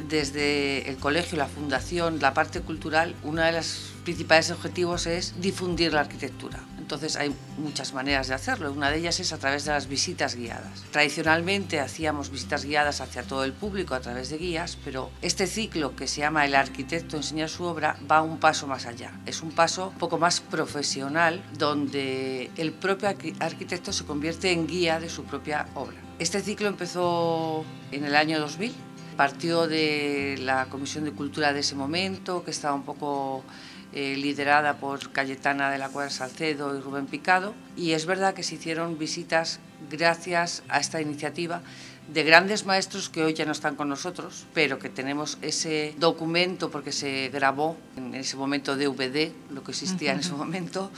Desde 0.07 0.89
el 0.89 0.97
colegio, 0.97 1.37
la 1.37 1.47
fundación, 1.47 2.19
la 2.19 2.33
parte 2.33 2.61
cultural, 2.61 3.15
uno 3.23 3.41
de 3.41 3.51
los 3.51 3.91
principales 4.03 4.51
objetivos 4.51 5.05
es 5.07 5.39
difundir 5.41 5.93
la 5.93 6.01
arquitectura. 6.01 6.59
Entonces 6.77 7.15
hay 7.15 7.33
muchas 7.57 7.93
maneras 7.93 8.27
de 8.27 8.33
hacerlo. 8.33 8.71
Una 8.71 8.91
de 8.91 8.97
ellas 8.97 9.19
es 9.21 9.31
a 9.31 9.37
través 9.37 9.63
de 9.63 9.71
las 9.71 9.87
visitas 9.87 10.35
guiadas. 10.35 10.83
Tradicionalmente 10.91 11.79
hacíamos 11.79 12.29
visitas 12.29 12.65
guiadas 12.65 12.99
hacia 12.99 13.23
todo 13.23 13.45
el 13.45 13.53
público 13.53 13.95
a 13.95 14.01
través 14.01 14.29
de 14.29 14.37
guías, 14.37 14.77
pero 14.83 15.09
este 15.21 15.47
ciclo 15.47 15.95
que 15.95 16.07
se 16.09 16.19
llama 16.19 16.45
El 16.45 16.55
arquitecto 16.55 17.15
enseña 17.15 17.47
su 17.47 17.63
obra 17.63 17.97
va 18.11 18.21
un 18.21 18.37
paso 18.39 18.67
más 18.67 18.85
allá. 18.85 19.11
Es 19.25 19.41
un 19.41 19.51
paso 19.51 19.89
un 19.89 19.97
poco 19.97 20.17
más 20.17 20.41
profesional 20.41 21.41
donde 21.57 22.51
el 22.57 22.73
propio 22.73 23.07
arqui- 23.09 23.35
arquitecto 23.39 23.93
se 23.93 24.03
convierte 24.05 24.51
en 24.51 24.67
guía 24.67 24.99
de 24.99 25.09
su 25.09 25.23
propia 25.23 25.67
obra. 25.75 25.95
Este 26.19 26.41
ciclo 26.41 26.67
empezó 26.67 27.63
en 27.91 28.03
el 28.03 28.15
año 28.15 28.39
2000 28.39 28.73
partió 29.13 29.67
de 29.67 30.35
la 30.41 30.65
Comisión 30.65 31.03
de 31.05 31.11
Cultura 31.11 31.53
de 31.53 31.61
ese 31.61 31.75
momento, 31.75 32.43
que 32.43 32.51
estaba 32.51 32.73
un 32.75 32.83
poco 32.83 33.43
eh, 33.93 34.15
liderada 34.17 34.77
por 34.77 35.11
Cayetana 35.11 35.69
de 35.71 35.77
la 35.77 35.89
Cuadra 35.89 36.09
Salcedo 36.09 36.75
y 36.77 36.81
Rubén 36.81 37.05
Picado, 37.05 37.53
y 37.77 37.91
es 37.91 38.05
verdad 38.05 38.33
que 38.33 38.43
se 38.43 38.55
hicieron 38.55 38.97
visitas 38.97 39.59
gracias 39.89 40.63
a 40.69 40.79
esta 40.79 40.99
iniciativa 41.01 41.61
de 42.11 42.23
grandes 42.23 42.65
maestros 42.65 43.09
que 43.09 43.23
hoy 43.23 43.33
ya 43.33 43.45
no 43.45 43.51
están 43.53 43.75
con 43.75 43.87
nosotros, 43.89 44.45
pero 44.53 44.77
que 44.79 44.89
tenemos 44.89 45.37
ese 45.41 45.95
documento 45.99 46.69
porque 46.71 46.91
se 46.91 47.29
grabó 47.31 47.77
en 47.95 48.13
ese 48.15 48.35
momento 48.35 48.75
DVD, 48.75 49.31
lo 49.51 49.63
que 49.63 49.71
existía 49.71 50.11
en 50.13 50.19
ese 50.19 50.33
momento, 50.33 50.91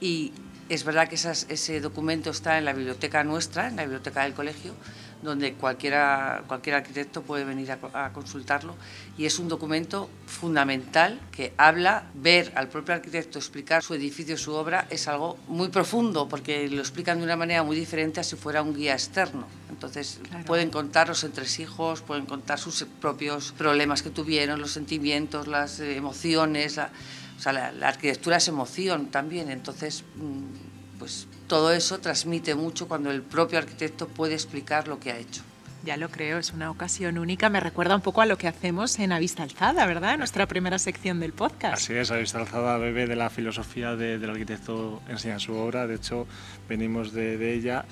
y 0.00 0.32
es 0.68 0.84
verdad 0.84 1.08
que 1.08 1.16
esas- 1.16 1.46
ese 1.48 1.80
documento 1.80 2.30
está 2.30 2.56
en 2.58 2.64
la 2.66 2.72
biblioteca 2.72 3.24
nuestra, 3.24 3.68
en 3.68 3.76
la 3.76 3.82
biblioteca 3.82 4.22
del 4.22 4.32
colegio, 4.34 4.74
donde 5.22 5.54
cualquiera, 5.54 6.44
cualquier 6.46 6.76
arquitecto 6.76 7.22
puede 7.22 7.44
venir 7.44 7.72
a, 7.72 8.06
a 8.06 8.12
consultarlo. 8.12 8.74
Y 9.16 9.26
es 9.26 9.38
un 9.38 9.48
documento 9.48 10.08
fundamental 10.26 11.20
que 11.32 11.52
habla, 11.56 12.04
ver 12.14 12.52
al 12.54 12.68
propio 12.68 12.94
arquitecto 12.94 13.38
explicar 13.38 13.82
su 13.82 13.94
edificio, 13.94 14.36
su 14.38 14.52
obra, 14.54 14.86
es 14.90 15.08
algo 15.08 15.36
muy 15.48 15.68
profundo, 15.68 16.28
porque 16.28 16.68
lo 16.68 16.80
explican 16.80 17.18
de 17.18 17.24
una 17.24 17.36
manera 17.36 17.62
muy 17.64 17.76
diferente 17.76 18.20
a 18.20 18.22
si 18.22 18.36
fuera 18.36 18.62
un 18.62 18.74
guía 18.74 18.92
externo. 18.94 19.46
Entonces 19.70 20.20
Claro. 20.28 20.44
pueden 20.44 20.70
contar 20.70 21.08
los 21.08 21.24
entresijos, 21.24 22.00
pueden 22.02 22.26
contar 22.26 22.58
sus 22.58 22.84
propios 23.00 23.52
problemas 23.58 24.02
que 24.02 24.10
tuvieron, 24.10 24.60
los 24.60 24.70
sentimientos, 24.72 25.46
las 25.48 25.80
emociones. 25.80 26.76
la- 26.76 26.90
o 27.36 27.40
sea, 27.40 27.52
la, 27.52 27.70
la 27.70 27.88
arquitectura 27.88 28.38
es 28.38 28.48
emoción 28.48 29.06
también. 29.12 29.48
Entonces, 29.48 30.02
mm, 30.16 30.67
pues 30.98 31.26
todo 31.46 31.72
eso 31.72 31.98
transmite 31.98 32.54
mucho 32.54 32.88
cuando 32.88 33.10
el 33.10 33.22
propio 33.22 33.58
arquitecto 33.58 34.08
puede 34.08 34.34
explicar 34.34 34.88
lo 34.88 34.98
que 35.00 35.12
ha 35.12 35.18
hecho. 35.18 35.42
Ya 35.84 35.96
lo 35.96 36.10
creo, 36.10 36.38
es 36.38 36.52
una 36.52 36.70
ocasión 36.70 37.18
única. 37.18 37.48
Me 37.48 37.60
recuerda 37.60 37.94
un 37.94 38.02
poco 38.02 38.20
a 38.20 38.26
lo 38.26 38.36
que 38.36 38.48
hacemos 38.48 38.98
en 38.98 39.12
A 39.12 39.18
Vista 39.20 39.44
Alzada, 39.44 39.86
¿verdad? 39.86 40.18
Nuestra 40.18 40.46
primera 40.46 40.78
sección 40.78 41.20
del 41.20 41.32
podcast. 41.32 41.74
Así 41.74 41.94
es, 41.94 42.10
habéis 42.10 42.34
alzada 42.34 42.76
bebé 42.78 43.06
de 43.06 43.14
la 43.16 43.30
filosofía 43.30 43.94
de- 43.94 44.18
del 44.18 44.30
arquitecto 44.30 45.00
enseña 45.08 45.38
su 45.38 45.54
obra. 45.54 45.86
De 45.86 45.94
hecho, 45.94 46.26
venimos 46.68 47.12
de, 47.12 47.38
de 47.38 47.54
ella 47.54 47.84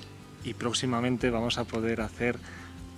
y 0.43 0.53
próximamente 0.53 1.29
vamos 1.29 1.57
a 1.57 1.63
poder 1.63 2.01
hacer 2.01 2.37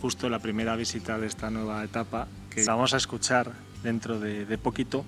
justo 0.01 0.27
la 0.27 0.39
primera 0.39 0.75
visita 0.75 1.17
de 1.19 1.27
esta 1.27 1.49
nueva 1.51 1.83
etapa 1.83 2.27
que 2.49 2.63
vamos 2.65 2.93
a 2.93 2.97
escuchar 2.97 3.51
dentro 3.83 4.19
de, 4.19 4.45
de 4.45 4.57
poquito. 4.57 5.05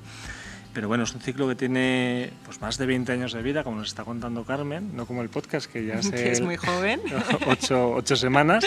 Pero 0.73 0.88
bueno, 0.88 1.03
es 1.03 1.13
un 1.13 1.21
ciclo 1.21 1.47
que 1.47 1.55
tiene 1.55 2.31
pues, 2.45 2.62
más 2.62 2.77
de 2.77 2.86
20 2.86 3.12
años 3.12 3.34
de 3.34 3.41
vida, 3.41 3.63
como 3.63 3.77
nos 3.77 3.89
está 3.89 4.03
contando 4.03 4.43
Carmen, 4.45 4.95
no 4.95 5.05
como 5.05 5.21
el 5.21 5.29
podcast, 5.29 5.71
que 5.71 5.86
ya 5.86 5.99
que 6.12 6.31
es 6.31 6.41
muy 6.41 6.55
joven. 6.55 7.01
Ocho, 7.47 7.91
ocho 7.91 8.15
semanas. 8.15 8.65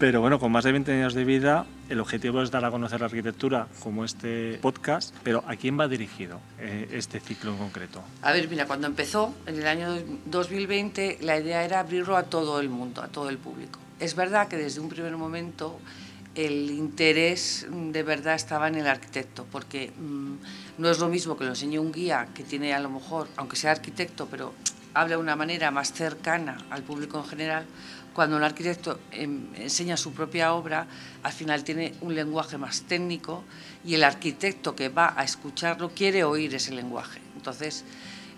Pero 0.00 0.22
bueno, 0.22 0.40
con 0.40 0.50
más 0.50 0.64
de 0.64 0.72
20 0.72 0.92
años 0.92 1.12
de 1.12 1.24
vida, 1.24 1.66
el 1.90 2.00
objetivo 2.00 2.40
es 2.40 2.50
dar 2.50 2.64
a 2.64 2.70
conocer 2.70 3.00
la 3.00 3.06
arquitectura 3.06 3.66
como 3.82 4.02
este 4.06 4.58
podcast, 4.62 5.14
pero 5.22 5.44
¿a 5.46 5.56
quién 5.56 5.78
va 5.78 5.88
dirigido 5.88 6.40
eh, 6.58 6.88
este 6.92 7.20
ciclo 7.20 7.52
en 7.52 7.58
concreto? 7.58 8.02
A 8.22 8.32
ver, 8.32 8.48
mira, 8.48 8.64
cuando 8.64 8.86
empezó 8.86 9.34
en 9.44 9.56
el 9.56 9.66
año 9.66 9.94
2020, 10.24 11.18
la 11.20 11.38
idea 11.38 11.62
era 11.66 11.80
abrirlo 11.80 12.16
a 12.16 12.22
todo 12.22 12.60
el 12.60 12.70
mundo, 12.70 13.02
a 13.02 13.08
todo 13.08 13.28
el 13.28 13.36
público. 13.36 13.78
Es 13.98 14.14
verdad 14.16 14.48
que 14.48 14.56
desde 14.56 14.80
un 14.80 14.88
primer 14.88 15.14
momento 15.18 15.78
el 16.34 16.70
interés 16.70 17.66
de 17.70 18.02
verdad 18.02 18.34
estaba 18.34 18.68
en 18.68 18.76
el 18.76 18.86
arquitecto, 18.86 19.46
porque 19.50 19.92
mm, 19.98 20.34
no 20.78 20.90
es 20.90 20.98
lo 20.98 21.08
mismo 21.08 21.36
que 21.36 21.44
lo 21.44 21.50
enseñe 21.50 21.78
un 21.78 21.92
guía 21.92 22.28
que 22.34 22.44
tiene 22.44 22.72
a 22.72 22.80
lo 22.80 22.90
mejor, 22.90 23.28
aunque 23.36 23.56
sea 23.56 23.72
arquitecto, 23.72 24.28
pero 24.30 24.54
habla 24.94 25.16
de 25.16 25.22
una 25.22 25.36
manera 25.36 25.70
más 25.70 25.92
cercana 25.92 26.58
al 26.70 26.82
público 26.82 27.18
en 27.18 27.24
general, 27.24 27.66
cuando 28.12 28.36
un 28.36 28.42
arquitecto 28.42 28.98
em, 29.12 29.46
enseña 29.54 29.96
su 29.96 30.12
propia 30.12 30.52
obra, 30.54 30.86
al 31.22 31.32
final 31.32 31.62
tiene 31.64 31.94
un 32.00 32.14
lenguaje 32.14 32.58
más 32.58 32.82
técnico 32.82 33.44
y 33.84 33.94
el 33.94 34.04
arquitecto 34.04 34.74
que 34.74 34.88
va 34.88 35.14
a 35.16 35.24
escucharlo 35.24 35.90
quiere 35.90 36.24
oír 36.24 36.54
ese 36.54 36.72
lenguaje. 36.72 37.20
Entonces, 37.36 37.84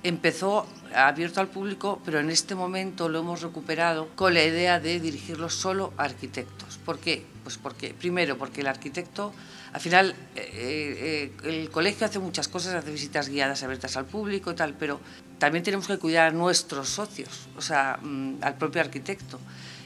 empezó 0.02 0.66
abierto 0.94 1.40
al 1.40 1.48
público, 1.48 2.00
pero 2.04 2.20
en 2.20 2.30
este 2.30 2.54
momento 2.54 3.08
lo 3.08 3.20
hemos 3.20 3.40
recuperado 3.40 4.08
con 4.14 4.34
la 4.34 4.44
idea 4.44 4.78
de 4.78 5.00
dirigirlo 5.00 5.48
solo 5.48 5.92
a 5.96 6.04
arquitectos. 6.04 6.78
¿Por 6.84 6.98
qué? 6.98 7.31
Pues 7.42 7.58
porque, 7.58 7.92
primero, 7.94 8.38
porque 8.38 8.60
el 8.60 8.68
arquitecto, 8.68 9.32
al 9.72 9.80
final, 9.80 10.14
eh, 10.36 11.32
eh, 11.44 11.48
el 11.48 11.70
colegio 11.70 12.06
hace 12.06 12.18
muchas 12.18 12.48
cosas, 12.48 12.74
hace 12.74 12.90
visitas 12.92 13.28
guiadas 13.28 13.62
abiertas 13.62 13.96
al 13.96 14.04
público 14.04 14.52
y 14.52 14.54
tal, 14.54 14.74
pero 14.74 15.00
también 15.38 15.64
tenemos 15.64 15.88
que 15.88 15.98
cuidar 15.98 16.28
a 16.28 16.30
nuestros 16.30 16.88
socios, 16.88 17.48
o 17.56 17.60
sea, 17.60 17.98
mm, 18.00 18.36
al 18.42 18.54
propio 18.56 18.80
arquitecto. 18.80 19.40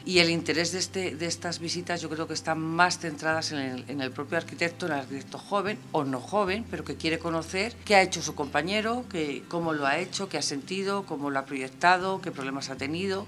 Y 0.05 0.19
el 0.19 0.29
interés 0.29 0.71
de, 0.71 0.79
este, 0.79 1.15
de 1.15 1.25
estas 1.25 1.59
visitas 1.59 1.99
yo 1.99 2.09
creo 2.09 2.27
que 2.27 2.33
están 2.33 2.61
más 2.61 2.99
centradas 2.99 3.51
en 3.51 3.57
el, 3.57 3.85
en 3.89 3.99
el, 3.99 4.11
propio 4.11 4.37
arquitecto, 4.37 4.85
en 4.85 4.93
el 4.93 4.99
arquitecto 4.99 5.37
joven 5.37 5.77
o 5.91 6.05
no 6.05 6.21
joven, 6.21 6.65
pero 6.71 6.85
que 6.85 6.95
quiere 6.95 7.19
conocer 7.19 7.75
qué 7.83 7.95
ha 7.95 8.01
hecho 8.01 8.21
su 8.21 8.33
compañero, 8.33 9.03
que, 9.09 9.43
cómo 9.49 9.73
lo 9.73 9.85
ha 9.85 9.97
hecho, 9.97 10.29
qué 10.29 10.37
ha 10.37 10.41
sentido, 10.41 11.05
cómo 11.05 11.29
lo 11.29 11.39
ha 11.39 11.45
proyectado, 11.45 12.21
qué 12.21 12.31
problemas 12.31 12.69
ha 12.69 12.77
tenido. 12.77 13.27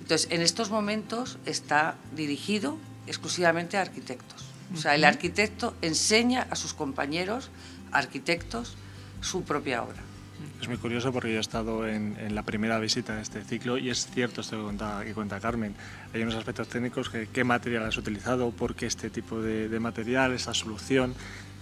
Entonces, 0.00 0.26
en 0.32 0.42
estos 0.42 0.70
momentos 0.70 1.38
está 1.46 1.94
dirigido 2.16 2.78
exclusivamente 3.08 3.76
a 3.76 3.80
arquitectos. 3.82 4.44
O 4.74 4.76
sea, 4.76 4.94
el 4.94 5.04
arquitecto 5.04 5.74
enseña 5.80 6.46
a 6.50 6.56
sus 6.56 6.74
compañeros 6.74 7.50
arquitectos 7.90 8.76
su 9.20 9.42
propia 9.42 9.82
obra. 9.82 10.02
Es 10.60 10.68
muy 10.68 10.76
curioso 10.76 11.12
porque 11.12 11.32
yo 11.32 11.38
he 11.38 11.40
estado 11.40 11.88
en, 11.88 12.34
la 12.34 12.42
primera 12.42 12.78
visita 12.78 13.16
de 13.16 13.22
este 13.22 13.42
ciclo 13.42 13.78
y 13.78 13.90
es 13.90 14.06
cierto 14.06 14.42
esto 14.42 14.56
que 14.56 14.62
cuenta, 14.62 15.02
que 15.04 15.14
cuenta 15.14 15.40
Carmen. 15.40 15.74
Hay 16.14 16.22
unos 16.22 16.34
aspectos 16.34 16.68
técnicos 16.68 17.10
que 17.10 17.28
qué 17.28 17.44
material 17.44 17.84
has 17.86 17.96
utilizado, 17.96 18.50
por 18.50 18.74
qué 18.74 18.86
este 18.86 19.10
tipo 19.10 19.40
de, 19.40 19.68
de 19.68 19.80
material, 19.80 20.32
esa 20.32 20.54
solución 20.54 21.14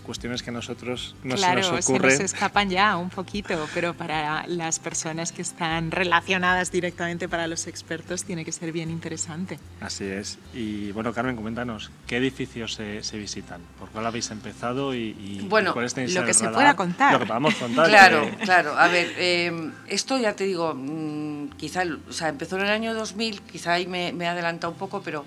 cuestiones 0.07 0.43
que 0.43 0.51
a 0.51 0.53
nosotros 0.53 1.15
no 1.25 1.35
claro, 1.35 1.63
se 1.63 1.71
nos 1.73 1.89
ocurre. 1.89 2.13
se 2.13 2.23
nos 2.23 2.33
escapan 2.33 2.71
ya 2.71 2.97
un 2.97 3.11
poquito, 3.11 3.69
pero 3.75 3.93
para 3.93 4.47
las 4.47 4.79
personas 4.79 5.33
que 5.33 5.43
están 5.43 5.91
relacionadas 5.91 6.71
directamente 6.71 7.29
para 7.29 7.47
los 7.47 7.67
expertos 7.67 8.25
tiene 8.25 8.45
que 8.45 8.53
ser 8.53 8.73
bien 8.73 8.91
interesante. 8.91 9.59
Así 9.81 10.05
es. 10.05 10.39
Y 10.55 10.93
bueno, 10.93 11.13
Carmen, 11.13 11.37
coméntanos, 11.37 11.91
¿qué 12.07 12.17
edificios 12.19 12.75
se, 12.75 13.03
se 13.03 13.19
visitan? 13.19 13.61
¿Por 13.79 13.91
cuál 13.91 14.07
habéis 14.07 14.31
empezado 14.31 14.95
y, 14.95 15.45
bueno, 15.49 15.73
cuáles 15.73 15.95
tenéis 15.95 16.15
lo 16.15 16.25
que 16.25 16.35
se 16.35 16.49
pueda 16.49 16.77
contar. 16.77 17.13
Lo 17.13 17.19
que 17.19 17.27
podamos 17.27 17.55
contar. 17.57 17.89
claro, 17.89 18.31
claro. 18.43 18.79
A 18.79 18.89
ver, 18.89 19.13
eh, 19.17 19.71
esto 19.89 20.19
ya 20.19 20.35
te 20.35 20.45
digo, 20.45 20.75
mmm, 20.75 21.49
quizá, 21.57 21.83
o 22.09 22.13
sea, 22.13 22.29
empezó 22.29 22.57
en 22.57 22.63
el 22.63 22.71
año 22.71 22.95
2000, 22.95 23.43
quizá 23.43 23.73
ahí 23.73 23.87
me, 23.87 24.13
me 24.13 24.25
he 24.25 24.29
adelantado 24.29 24.73
un 24.73 24.79
poco, 24.79 25.03
pero 25.03 25.25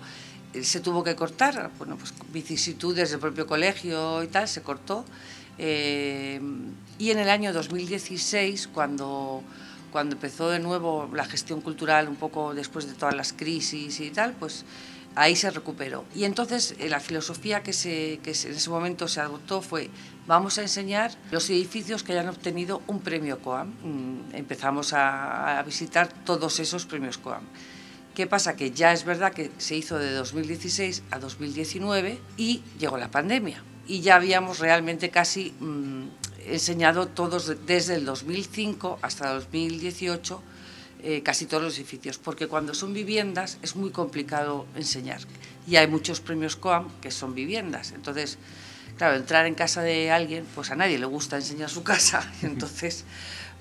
se 0.62 0.80
tuvo 0.80 1.04
que 1.04 1.16
cortar, 1.16 1.72
bueno, 1.78 1.98
pues 1.98 2.14
vicisitudes 2.32 3.12
del 3.12 3.20
propio 3.20 3.46
colegio 3.46 4.24
y 4.24 4.28
tal, 4.28 4.48
se 4.48 4.62
cortó. 4.62 5.06
Eh, 5.58 6.40
y 6.98 7.12
en 7.12 7.20
el 7.20 7.30
año 7.30 7.54
2016, 7.54 8.70
cuando, 8.74 9.44
cuando 9.92 10.16
empezó 10.16 10.50
de 10.50 10.60
nuevo 10.60 11.10
la 11.14 11.26
gestión 11.26 11.62
cultural, 11.62 12.08
un 12.08 12.16
poco 12.16 12.54
después 12.54 12.88
de 12.88 12.94
todas 12.94 13.16
las 13.16 13.34
crisis 13.34 14.00
y 14.00 14.10
tal, 14.10 14.34
pues 14.34 14.66
ahí 15.16 15.36
se 15.36 15.52
recuperó. 15.52 16.06
Y 16.16 16.24
entonces 16.24 16.76
eh, 16.80 16.90
la 16.90 17.00
filosofía 17.00 17.62
que, 17.62 17.74
se, 17.74 18.20
que 18.24 18.32
en 18.32 18.56
ese 18.56 18.70
momento 18.70 19.08
se 19.08 19.20
adoptó 19.20 19.62
fue, 19.62 19.90
vamos 20.28 20.58
a 20.58 20.62
enseñar 20.62 21.12
los 21.32 21.50
edificios 21.50 22.04
que 22.04 22.14
hayan 22.14 22.30
obtenido 22.30 22.82
un 22.88 23.00
premio 23.00 23.40
COAM. 23.40 23.68
Mm, 23.84 24.36
empezamos 24.36 24.94
a, 24.94 25.60
a 25.60 25.64
visitar 25.64 26.08
todos 26.26 26.60
esos 26.60 26.86
premios 26.86 27.18
COAM. 27.18 27.44
¿Qué 28.20 28.28
pasa? 28.28 28.58
Que 28.58 28.72
ya 28.72 28.92
es 28.92 29.06
verdad 29.06 29.32
que 29.32 29.50
se 29.60 29.78
hizo 29.78 29.98
de 29.98 30.12
2016 30.12 31.04
a 31.10 31.20
2019 31.20 32.20
y 32.36 32.62
llegó 32.78 32.98
la 32.98 33.10
pandemia. 33.10 33.64
Y 33.88 34.02
ya 34.02 34.18
habíamos 34.18 34.60
realmente 34.60 35.10
casi 35.10 35.54
mmm, 35.62 36.04
enseñado 36.46 37.08
todos 37.08 37.56
desde 37.66 37.96
el 37.96 38.04
2005 38.04 39.00
hasta 39.02 39.32
2018 39.32 40.44
eh, 41.02 41.24
casi 41.24 41.46
todos 41.46 41.64
los 41.64 41.78
edificios, 41.78 42.18
porque 42.18 42.48
cuando 42.48 42.74
son 42.74 42.94
viviendas 42.94 43.58
es 43.62 43.78
muy 43.78 43.92
complicado 43.92 44.66
enseñar. 44.76 45.22
Y 45.66 45.78
hay 45.78 45.88
muchos 45.88 46.20
premios 46.20 46.58
COAM 46.58 46.90
que 47.00 47.12
son 47.12 47.34
viviendas. 47.34 47.94
Entonces, 47.94 48.38
claro, 48.98 49.16
entrar 49.16 49.46
en 49.46 49.56
casa 49.56 49.82
de 49.82 50.12
alguien, 50.12 50.46
pues 50.56 50.72
a 50.72 50.76
nadie 50.76 51.00
le 51.00 51.06
gusta 51.06 51.38
enseñar 51.38 51.70
su 51.70 51.84
casa. 51.84 52.30
Entonces 52.42 53.06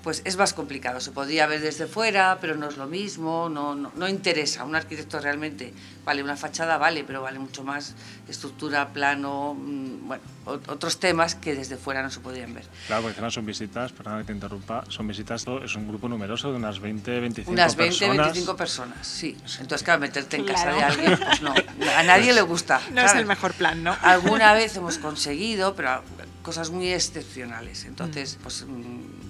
pues 0.03 0.21
es 0.25 0.37
más 0.37 0.53
complicado. 0.53 0.99
Se 0.99 1.11
podría 1.11 1.45
ver 1.47 1.61
desde 1.61 1.85
fuera, 1.85 2.37
pero 2.39 2.55
no 2.55 2.69
es 2.69 2.77
lo 2.77 2.87
mismo, 2.87 3.49
no, 3.49 3.75
no, 3.75 3.91
no, 3.95 4.07
interesa. 4.07 4.63
Un 4.63 4.75
arquitecto 4.75 5.19
realmente, 5.19 5.73
vale, 6.05 6.23
una 6.23 6.37
fachada 6.37 6.77
vale, 6.77 7.03
pero 7.03 7.21
vale 7.21 7.39
mucho 7.39 7.63
más 7.63 7.95
estructura, 8.27 8.89
plano, 8.93 9.55
mm, 9.55 10.07
bueno, 10.07 10.23
otros 10.45 10.99
temas 10.99 11.35
que 11.35 11.53
desde 11.53 11.75
fuera 11.75 12.01
no 12.01 12.09
se 12.09 12.21
podrían 12.21 12.53
ver. 12.53 12.65
Claro, 12.87 13.03
porque 13.03 13.19
no 13.19 13.29
son 13.29 13.45
visitas, 13.45 13.91
perdón 13.91 14.19
que 14.19 14.25
te 14.25 14.33
interrumpa, 14.33 14.83
son 14.87 15.07
visitas, 15.07 15.45
es 15.63 15.75
un 15.75 15.87
grupo 15.87 16.07
numeroso 16.07 16.49
de 16.51 16.57
unas 16.57 16.79
20, 16.79 17.19
25 17.19 17.51
unas 17.51 17.75
20, 17.75 17.99
personas. 17.99 18.25
25 18.27 18.55
personas, 18.55 19.07
sí. 19.07 19.37
Entonces, 19.59 19.83
claro, 19.83 19.99
meterte 19.99 20.37
en 20.37 20.45
claro. 20.45 20.59
casa 20.59 20.75
de 20.75 20.83
alguien, 20.83 21.19
pues 21.19 21.41
no, 21.41 21.53
a 21.97 22.03
nadie 22.03 22.33
le 22.33 22.41
gusta. 22.41 22.81
No 22.89 23.01
¿sabes? 23.01 23.11
es 23.11 23.19
el 23.19 23.25
mejor 23.27 23.53
plan, 23.53 23.83
¿no? 23.83 23.95
Alguna 24.01 24.53
vez 24.53 24.75
hemos 24.75 24.97
conseguido, 24.97 25.75
pero 25.75 26.01
cosas 26.41 26.71
muy 26.71 26.91
excepcionales. 26.91 27.85
Entonces, 27.85 28.37
mm. 28.37 28.41
pues 28.41 28.65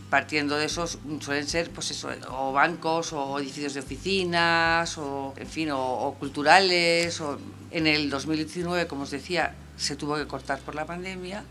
partiendo 0.09 0.57
de 0.57 0.65
esos 0.65 0.97
suelen 1.19 1.47
ser 1.47 1.69
pues 1.71 1.91
eso, 1.91 2.09
o 2.31 2.51
bancos 2.51 3.13
o 3.13 3.39
edificios 3.39 3.73
de 3.75 3.81
oficinas 3.81 4.97
o 4.97 5.33
en 5.37 5.47
fin 5.47 5.69
o, 5.71 6.15
culturales 6.19 7.21
o 7.21 7.37
en 7.71 7.85
el 7.85 8.09
2019 8.09 8.87
como 8.87 9.03
os 9.03 9.11
decía 9.11 9.53
se 9.77 9.95
tuvo 9.95 10.15
que 10.15 10.25
cortar 10.27 10.59
por 10.59 10.75
la 10.75 10.85
pandemia 10.85 11.43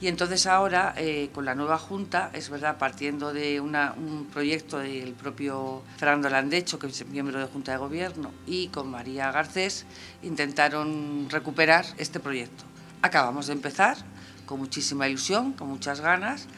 y 0.00 0.08
entonces 0.08 0.46
ahora 0.46 0.94
eh, 0.96 1.30
con 1.32 1.44
la 1.44 1.54
nueva 1.54 1.78
junta 1.78 2.30
es 2.32 2.50
verdad 2.50 2.78
partiendo 2.78 3.32
de 3.32 3.60
un 3.60 4.28
proyecto 4.32 4.78
del 4.78 5.12
propio 5.12 5.82
Fernando 5.96 6.28
Landecho 6.28 6.78
que 6.78 6.88
es 6.88 7.06
miembro 7.06 7.38
de 7.38 7.46
junta 7.46 7.72
de 7.72 7.78
gobierno 7.78 8.32
y 8.46 8.68
con 8.68 8.90
María 8.90 9.30
Garcés 9.30 9.86
intentaron 10.22 11.28
recuperar 11.30 11.84
este 11.98 12.18
proyecto. 12.18 12.64
Acabamos 13.02 13.46
de 13.46 13.52
empezar 13.52 13.96
con 14.46 14.58
muchísima 14.58 15.06
ilusión 15.06 15.52
con 15.52 15.68
muchas 15.68 16.00
ganas 16.00 16.48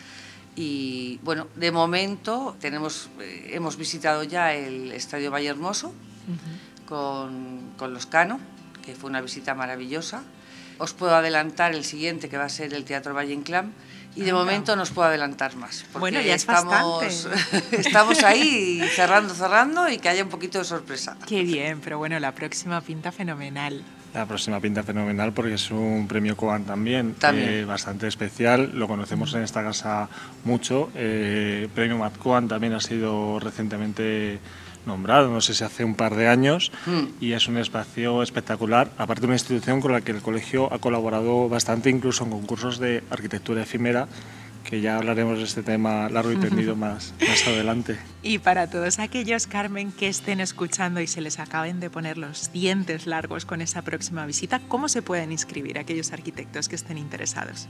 y 0.55 1.19
bueno, 1.23 1.49
de 1.57 1.73
momento 1.73 2.57
tenemos, 2.61 3.09
eh, 3.21 3.51
hemos 3.53 3.77
visitado 3.77 4.23
ya 4.23 4.53
el 4.53 4.93
Estadio 4.93 5.31
Valle 5.31 5.49
Hermoso 5.49 5.89
uh 5.89 5.91
-huh. 5.91 6.87
con, 6.87 7.73
con 7.79 7.95
los 7.95 8.07
Cano, 8.07 8.39
que 8.85 8.95
fue 8.95 9.09
una 9.09 9.21
visita 9.21 9.55
maravillosa. 9.55 10.23
Os 10.79 10.93
puedo 10.93 11.15
adelantar 11.15 11.75
el 11.75 11.85
siguiente, 11.85 12.29
que 12.29 12.37
va 12.37 12.45
a 12.45 12.49
ser 12.49 12.75
el 12.75 12.85
Teatro 12.85 13.15
Valle 13.15 13.33
Inclán, 13.33 13.73
y 14.15 14.23
de 14.23 14.33
momento 14.33 14.77
no 14.77 14.83
os 14.83 14.91
puedo 14.91 15.09
adelantar 15.09 15.57
más. 15.57 15.87
Bueno, 15.95 16.21
ya 16.21 16.35
es 16.35 16.43
estamos, 16.43 17.29
estamos 17.73 18.23
ahí 18.23 18.83
cerrando, 18.95 19.33
cerrando 19.35 19.89
y 19.89 19.99
que 19.99 20.09
haya 20.09 20.23
un 20.23 20.29
poquito 20.29 20.59
de 20.59 20.65
sorpresa. 20.65 21.17
Qué 21.27 21.43
bien, 21.45 21.81
pero 21.81 21.97
bueno, 21.99 22.19
la 22.21 22.33
próxima 22.33 22.81
pinta 22.81 23.11
fenomenal. 23.11 23.83
La 24.15 24.27
próxima 24.27 24.61
pinta 24.61 24.83
fenomenal 24.83 25.33
porque 25.33 25.55
es 25.55 25.71
un 25.71 26.07
premio 26.07 26.37
Coan 26.37 26.65
también, 26.65 27.15
también. 27.15 27.49
Eh, 27.49 27.65
bastante 27.65 28.07
especial. 28.07 28.73
Lo 28.75 28.87
conocemos 28.87 29.33
en 29.35 29.43
esta 29.43 29.63
casa 29.63 30.09
mucho. 30.45 30.91
Eh, 30.95 31.69
premio 31.75 31.97
Matt 31.97 32.19
Coan 32.19 32.47
también 32.47 32.75
ha 32.75 32.81
sido 32.81 33.41
recientemente 33.41 34.39
nombrado, 34.87 35.31
no 35.31 35.41
sé 35.41 35.55
si 35.55 35.65
hace 35.65 35.85
un 35.85 35.95
par 35.95 36.17
de 36.17 36.29
años, 36.29 36.73
mm. 36.87 37.03
y 37.21 37.33
es 37.33 37.49
un 37.49 37.57
espacio 37.57 38.23
espectacular, 38.23 38.91
aparte 38.99 39.23
de 39.23 39.27
una 39.29 39.37
institución 39.37 39.81
con 39.81 39.93
la 39.93 40.01
que 40.01 40.13
el 40.13 40.21
colegio 40.21 40.73
ha 40.73 40.79
colaborado 40.79 41.49
bastante, 41.49 41.91
incluso 41.91 42.25
en 42.25 42.31
concursos 42.31 42.79
de 42.79 43.03
arquitectura 43.11 43.63
efímera, 43.63 44.09
que 44.73 44.81
ya 44.81 44.97
hablaremos 44.97 45.37
de 45.37 45.45
este 45.45 45.63
tema 45.63 46.09
largo 46.09 46.33
y 46.33 46.37
tendido 46.37 46.75
más, 46.77 47.13
más 47.29 47.47
adelante. 47.47 47.99
Y 48.23 48.39
para 48.39 48.71
todos 48.71 49.01
aquellos, 49.01 49.47
Carmen, 49.47 49.93
que 49.93 50.09
estén 50.09 50.41
escuchando 50.41 51.03
y 51.03 51.07
se 51.07 51.21
les 51.21 51.39
acaben 51.41 51.79
de 51.79 51.91
poner 51.91 52.17
los 52.17 52.51
dientes 52.53 53.07
largos 53.07 53.45
con 53.45 53.61
esa 53.61 53.83
próxima 53.83 54.25
visita, 54.25 54.63
¿cómo 54.69 54.89
se 54.89 55.03
pueden 55.03 55.31
inscribir 55.31 55.79
aquellos 55.79 56.15
arquitectos 56.15 56.71
que 56.71 56.77
estén 56.77 56.97
interesados? 56.97 57.69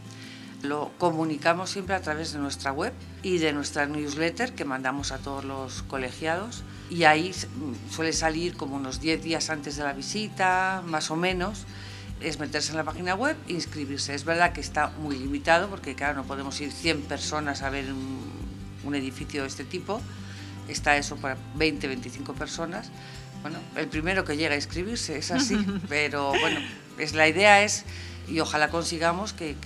lo 0.62 0.92
comunicamos 0.96 1.70
siempre 1.70 1.96
a 1.96 2.00
través 2.00 2.34
de 2.34 2.38
nuestra 2.38 2.70
web 2.70 2.92
y 3.24 3.38
de 3.38 3.52
nuestra 3.52 3.86
newsletter 3.86 4.52
que 4.52 4.64
mandamos 4.64 5.10
a 5.10 5.18
todos 5.18 5.44
los 5.44 5.82
colegiados 5.82 6.62
y 6.88 7.02
ahí 7.02 7.32
suele 7.90 8.12
salir 8.12 8.56
como 8.56 8.76
unos 8.76 9.00
10 9.00 9.24
días 9.24 9.50
antes 9.50 9.74
de 9.74 9.82
la 9.82 9.92
visita, 9.92 10.80
más 10.86 11.10
o 11.10 11.16
menos, 11.16 11.66
es 12.24 12.38
meterse 12.38 12.70
en 12.70 12.76
la 12.76 12.84
página 12.84 13.14
web 13.14 13.36
e 13.48 13.52
inscribirse. 13.52 14.14
Es 14.14 14.24
verdad 14.24 14.52
que 14.52 14.60
está 14.60 14.88
muy 14.88 15.16
limitado 15.18 15.68
porque 15.68 15.94
claro, 15.94 16.14
no 16.14 16.24
podemos 16.24 16.60
ir 16.60 16.72
100 16.72 17.02
personas 17.02 17.62
a 17.62 17.70
ver 17.70 17.86
un, 17.92 18.94
edificio 18.94 19.42
de 19.42 19.48
este 19.48 19.64
tipo, 19.64 20.02
está 20.68 20.98
eso 20.98 21.16
para 21.16 21.38
20, 21.54 21.86
25 21.88 22.34
personas. 22.34 22.90
Bueno, 23.40 23.58
el 23.76 23.88
primero 23.88 24.24
que 24.24 24.36
llega 24.36 24.52
a 24.52 24.56
inscribirse 24.56 25.16
es 25.16 25.30
así, 25.30 25.56
pero 25.88 26.30
bueno, 26.38 26.60
es, 26.98 27.14
la 27.14 27.26
idea 27.26 27.62
es 27.62 27.84
y 28.28 28.40
ojalá 28.40 28.68
consigamos 28.68 29.32
que, 29.32 29.56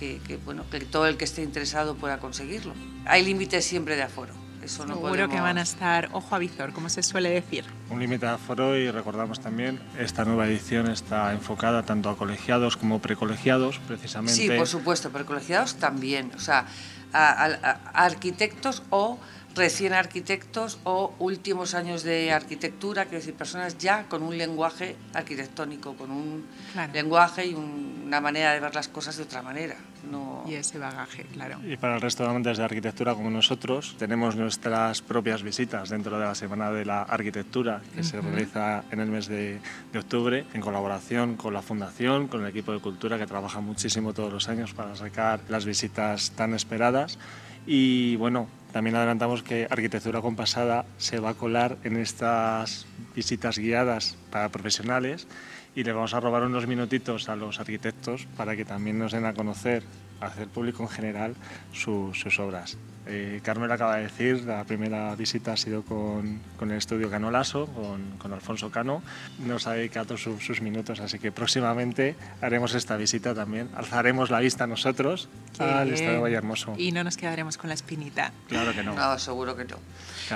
bueno, 0.45 0.63
que 0.69 0.79
todo 0.81 1.07
el 1.07 1.17
que 1.17 1.25
esté 1.25 1.43
interesado 1.43 1.95
pueda 1.95 2.19
conseguirlo. 2.19 2.73
Hay 3.05 3.25
límites 3.25 3.65
siempre 3.65 3.95
de 3.95 4.03
aforo. 4.03 4.46
Eso 4.67 4.85
no 4.85 4.95
Seguro 4.95 5.29
que 5.29 5.39
van 5.39 5.57
a 5.57 5.61
estar 5.61 6.09
ojo 6.11 6.35
a 6.35 6.39
visor, 6.39 6.73
como 6.73 6.89
se 6.89 7.01
suele 7.01 7.29
decir. 7.29 7.63
Un 7.89 8.01
límite 8.01 8.25
de 8.25 8.33
aforo 8.33 8.75
y 8.75 8.91
recordamos 8.91 9.39
también, 9.39 9.79
esta 9.97 10.25
nueva 10.25 10.45
edición 10.45 10.91
está 10.91 11.31
enfocada 11.31 11.83
tanto 11.83 12.09
a 12.09 12.17
colegiados 12.17 12.75
como 12.75 12.99
precolegiados, 12.99 13.79
precisamente. 13.87 14.33
Sí, 14.33 14.49
por 14.49 14.67
supuesto, 14.67 15.09
precolegiados 15.09 15.75
también, 15.75 16.33
o 16.35 16.39
sea, 16.39 16.65
a 17.13 17.79
arquitectos 17.93 18.83
o 18.89 19.17
recién 19.57 19.93
arquitectos 19.93 20.79
o 20.83 21.13
últimos 21.19 21.73
años 21.73 22.03
de 22.03 22.31
arquitectura, 22.31 23.03
quiero 23.05 23.17
decir, 23.17 23.33
personas 23.33 23.77
ya 23.77 24.05
con 24.07 24.23
un 24.23 24.37
lenguaje 24.37 24.95
arquitectónico, 25.13 25.95
con 25.95 26.11
un 26.11 26.45
lenguaje 26.93 27.47
y 27.47 27.53
una 27.53 28.21
manera 28.21 28.53
de 28.53 28.59
ver 28.59 28.73
las 28.73 28.87
cosas 28.87 29.17
de 29.17 29.23
otra 29.23 29.41
manera. 29.41 29.75
No... 30.09 30.45
Y 30.47 30.53
ese 30.53 30.77
bagaje, 30.77 31.23
claro. 31.23 31.59
Y 31.65 31.75
para 31.75 31.95
el 31.95 32.01
resto 32.01 32.23
de 32.23 32.29
amantes 32.29 32.57
de 32.57 32.63
arquitectura 32.63 33.13
como 33.13 33.29
nosotros, 33.29 33.95
tenemos 33.97 34.35
nuestras 34.35 35.01
propias 35.01 35.43
visitas 35.43 35.89
dentro 35.89 36.17
de 36.17 36.25
la 36.25 36.35
Semana 36.35 36.71
de 36.71 36.85
la 36.85 37.01
Arquitectura, 37.01 37.81
que 37.93 38.03
se 38.03 38.21
realiza 38.21 38.83
en 38.91 38.99
el 38.99 39.09
mes 39.09 39.27
de, 39.27 39.59
de 39.91 39.99
octubre, 39.99 40.45
en 40.53 40.61
colaboración 40.61 41.35
con 41.35 41.53
la 41.53 41.61
Fundación, 41.61 42.27
con 42.27 42.41
el 42.43 42.47
equipo 42.47 42.71
de 42.71 42.79
cultura 42.79 43.17
que 43.17 43.25
trabaja 43.25 43.59
muchísimo 43.59 44.13
todos 44.13 44.31
los 44.31 44.47
años 44.47 44.73
para 44.73 44.95
sacar 44.95 45.41
las 45.49 45.65
visitas 45.65 46.31
tan 46.31 46.53
esperadas. 46.53 47.17
Y 47.65 48.15
bueno, 48.15 48.47
también 48.77 48.95
adelantamos 48.95 49.41
que 49.41 49.65
Arquitectura 49.67 50.21
Compasada 50.21 50.85
se 50.99 51.19
va 51.19 51.31
a 51.31 51.33
colar 51.33 51.79
en 51.83 51.97
estas 51.97 52.85
visitas 53.15 53.57
guiadas 53.57 54.19
para 54.29 54.49
profesionales 54.49 55.27
y 55.73 55.83
le 55.83 55.93
vamos 55.93 56.13
a 56.13 56.19
robar 56.19 56.43
unos 56.43 56.67
minutitos 56.67 57.27
a 57.27 57.35
los 57.35 57.59
arquitectos 57.59 58.27
para 58.37 58.55
que 58.55 58.65
también 58.65 58.99
nos 58.99 59.13
den 59.13 59.25
a 59.25 59.33
conocer 59.33 59.81
hacer 60.21 60.47
público 60.47 60.83
en 60.83 60.89
general 60.89 61.35
sus 61.71 62.39
obras. 62.39 62.77
Eh, 63.09 63.39
Carmen 63.41 63.71
acaba 63.71 63.95
de 63.95 64.03
decir, 64.03 64.43
la 64.43 64.65
primera 64.65 65.15
visita 65.15 65.53
ha 65.53 65.57
sido 65.57 65.83
con, 65.83 66.41
con 66.57 66.71
el 66.71 66.77
estudio 66.77 67.09
Canolaso, 67.09 67.67
con, 67.67 68.17
con, 68.17 68.33
Alfonso 68.33 68.69
Cano. 68.69 69.01
Nos 69.39 69.65
ha 69.65 69.73
dedicado 69.73 70.17
sus 70.17 70.61
minutos, 70.61 70.99
así 70.99 71.17
que 71.17 71.31
próximamente 71.31 72.15
haremos 72.41 72.73
esta 72.75 72.97
visita 72.97 73.33
también. 73.33 73.69
Alzaremos 73.75 74.29
la 74.29 74.39
vista 74.39 74.67
nosotros 74.67 75.29
al 75.57 75.93
Estado 75.93 76.25
de 76.25 76.33
Hermoso. 76.33 76.75
Y 76.77 76.91
no 76.91 77.03
nos 77.03 77.15
quedaremos 77.15 77.57
con 77.57 77.69
la 77.69 77.75
espinita. 77.75 78.33
Claro 78.49 78.73
que 78.73 78.83
no. 78.83 78.93
No, 78.93 79.17
seguro 79.17 79.55
que 79.55 79.63
no. 79.63 79.77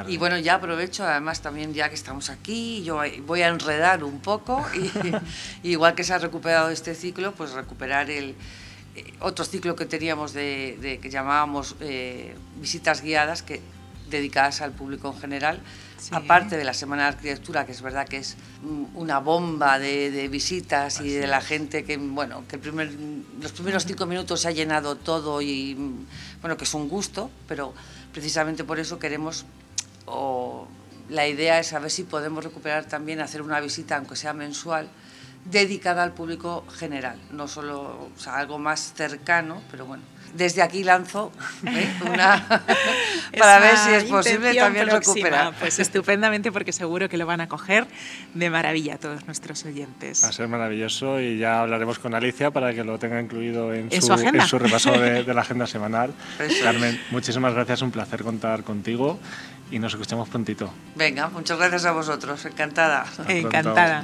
Y 0.08 0.16
bueno, 0.16 0.38
ya 0.40 0.56
aprovecho, 0.56 1.06
además 1.06 1.42
también 1.42 1.74
ya 1.74 1.90
que 1.90 1.96
estamos 1.96 2.30
aquí, 2.30 2.84
yo 2.84 3.02
voy 3.26 3.42
a 3.42 3.50
enredar 3.50 4.06
un 4.06 4.20
poco, 4.20 4.66
y, 4.74 4.90
igual 5.72 5.94
que 5.94 6.06
se 6.06 6.14
ha 6.14 6.20
recuperado 6.20 6.70
este 6.70 6.96
ciclo, 6.96 7.34
pues 7.34 7.52
recuperar 7.52 8.10
el 8.10 8.36
otro 9.20 9.46
ciclo 9.46 9.76
que 9.76 9.86
teníamos 9.86 10.34
de, 10.34 11.00
que 11.02 11.10
llamábamos 11.10 11.76
eh, 11.80 12.36
visitas 12.60 13.02
guiadas 13.02 13.42
que 13.42 13.62
dedicadas 14.10 14.62
al 14.62 14.72
público 14.72 15.08
en 15.08 15.20
general 15.20 15.62
aparte 16.12 16.58
de 16.58 16.64
la 16.64 16.74
semana 16.74 17.04
de 17.04 17.10
arquitectura 17.10 17.66
que 17.66 17.72
es 17.72 17.82
verdad 17.82 18.08
que 18.08 18.18
es 18.18 18.36
una 18.96 19.20
bomba 19.20 19.80
de, 19.80 20.28
visitas 20.28 21.00
y 21.00 21.10
de 21.10 21.28
la 21.28 21.42
gente 21.42 21.86
que 21.86 21.98
bueno 21.98 22.44
que 22.48 22.58
el 22.58 22.62
primer, 22.62 22.92
los 23.40 23.52
primeros 23.52 23.86
cinco 23.86 24.06
minutos 24.06 24.42
se 24.42 24.48
ha 24.48 24.52
llenado 24.52 24.96
todo 24.96 25.42
y 25.42 25.78
bueno 26.42 26.58
que 26.58 26.66
es 26.66 26.74
un 26.74 26.90
gusto 26.90 27.32
pero 27.48 27.74
precisamente 28.12 28.64
por 28.64 28.80
eso 28.80 29.00
queremos 29.00 29.46
o 30.06 30.68
la 31.10 31.28
idea 31.28 31.60
es 31.60 31.68
saber 31.68 31.92
si 31.92 32.04
podemos 32.04 32.44
recuperar 32.44 32.86
también 32.86 33.22
hacer 33.22 33.42
una 33.42 33.60
visita 33.60 33.98
aunque 33.98 34.16
sea 34.16 34.34
mensual 34.34 34.90
dedicada 35.46 36.04
al 36.04 36.14
público 36.14 36.66
general, 36.78 37.18
no 37.32 37.48
solo 37.48 38.10
o 38.16 38.20
sea, 38.20 38.38
algo 38.38 38.60
más 38.60 38.94
cercano, 38.96 39.62
pero 39.72 39.86
bueno. 39.86 40.04
Desde 40.34 40.62
aquí 40.62 40.86
lanzo 40.86 41.30
¿eh? 41.66 41.92
una 42.10 42.48
para 43.38 43.60
ver 43.60 43.76
si 43.76 43.90
es 43.92 44.06
posible 44.06 44.56
también 44.56 44.88
recuperar. 44.88 45.54
Pues 45.60 45.78
estupendamente 45.80 46.54
porque 46.54 46.72
seguro 46.72 47.10
que 47.10 47.18
lo 47.18 47.26
van 47.26 47.42
a 47.42 47.50
coger 47.50 47.86
de 48.34 48.50
maravilla 48.50 48.98
todos 48.98 49.26
nuestros 49.26 49.66
oyentes. 49.66 50.24
Va 50.24 50.30
a 50.30 50.32
ser 50.32 50.48
maravilloso 50.48 51.20
y 51.20 51.38
ya 51.38 51.60
hablaremos 51.60 52.00
con 52.00 52.16
Alicia 52.16 52.50
para 52.52 52.74
que 52.74 52.86
lo 52.86 52.98
tenga 52.98 53.20
incluido 53.20 53.74
en, 53.74 53.92
su, 53.92 54.14
en 54.14 54.48
su, 54.48 54.58
repaso 54.58 54.92
de, 54.94 55.26
de, 55.26 55.34
la 55.34 55.42
agenda 55.42 55.68
semanal. 55.68 56.14
Carmen, 56.64 56.98
muchísimas 57.12 57.54
gracias, 57.54 57.82
un 57.82 57.92
placer 57.92 58.24
contar 58.24 58.64
contigo 58.64 59.20
y 59.72 59.80
nos 59.80 59.94
escuchamos 59.94 60.30
prontito. 60.30 60.72
Venga, 60.96 61.30
muchas 61.30 61.58
gracias 61.58 61.86
a 61.86 61.92
vosotros, 61.92 62.46
encantada. 62.46 63.06
Encantada. 63.28 64.04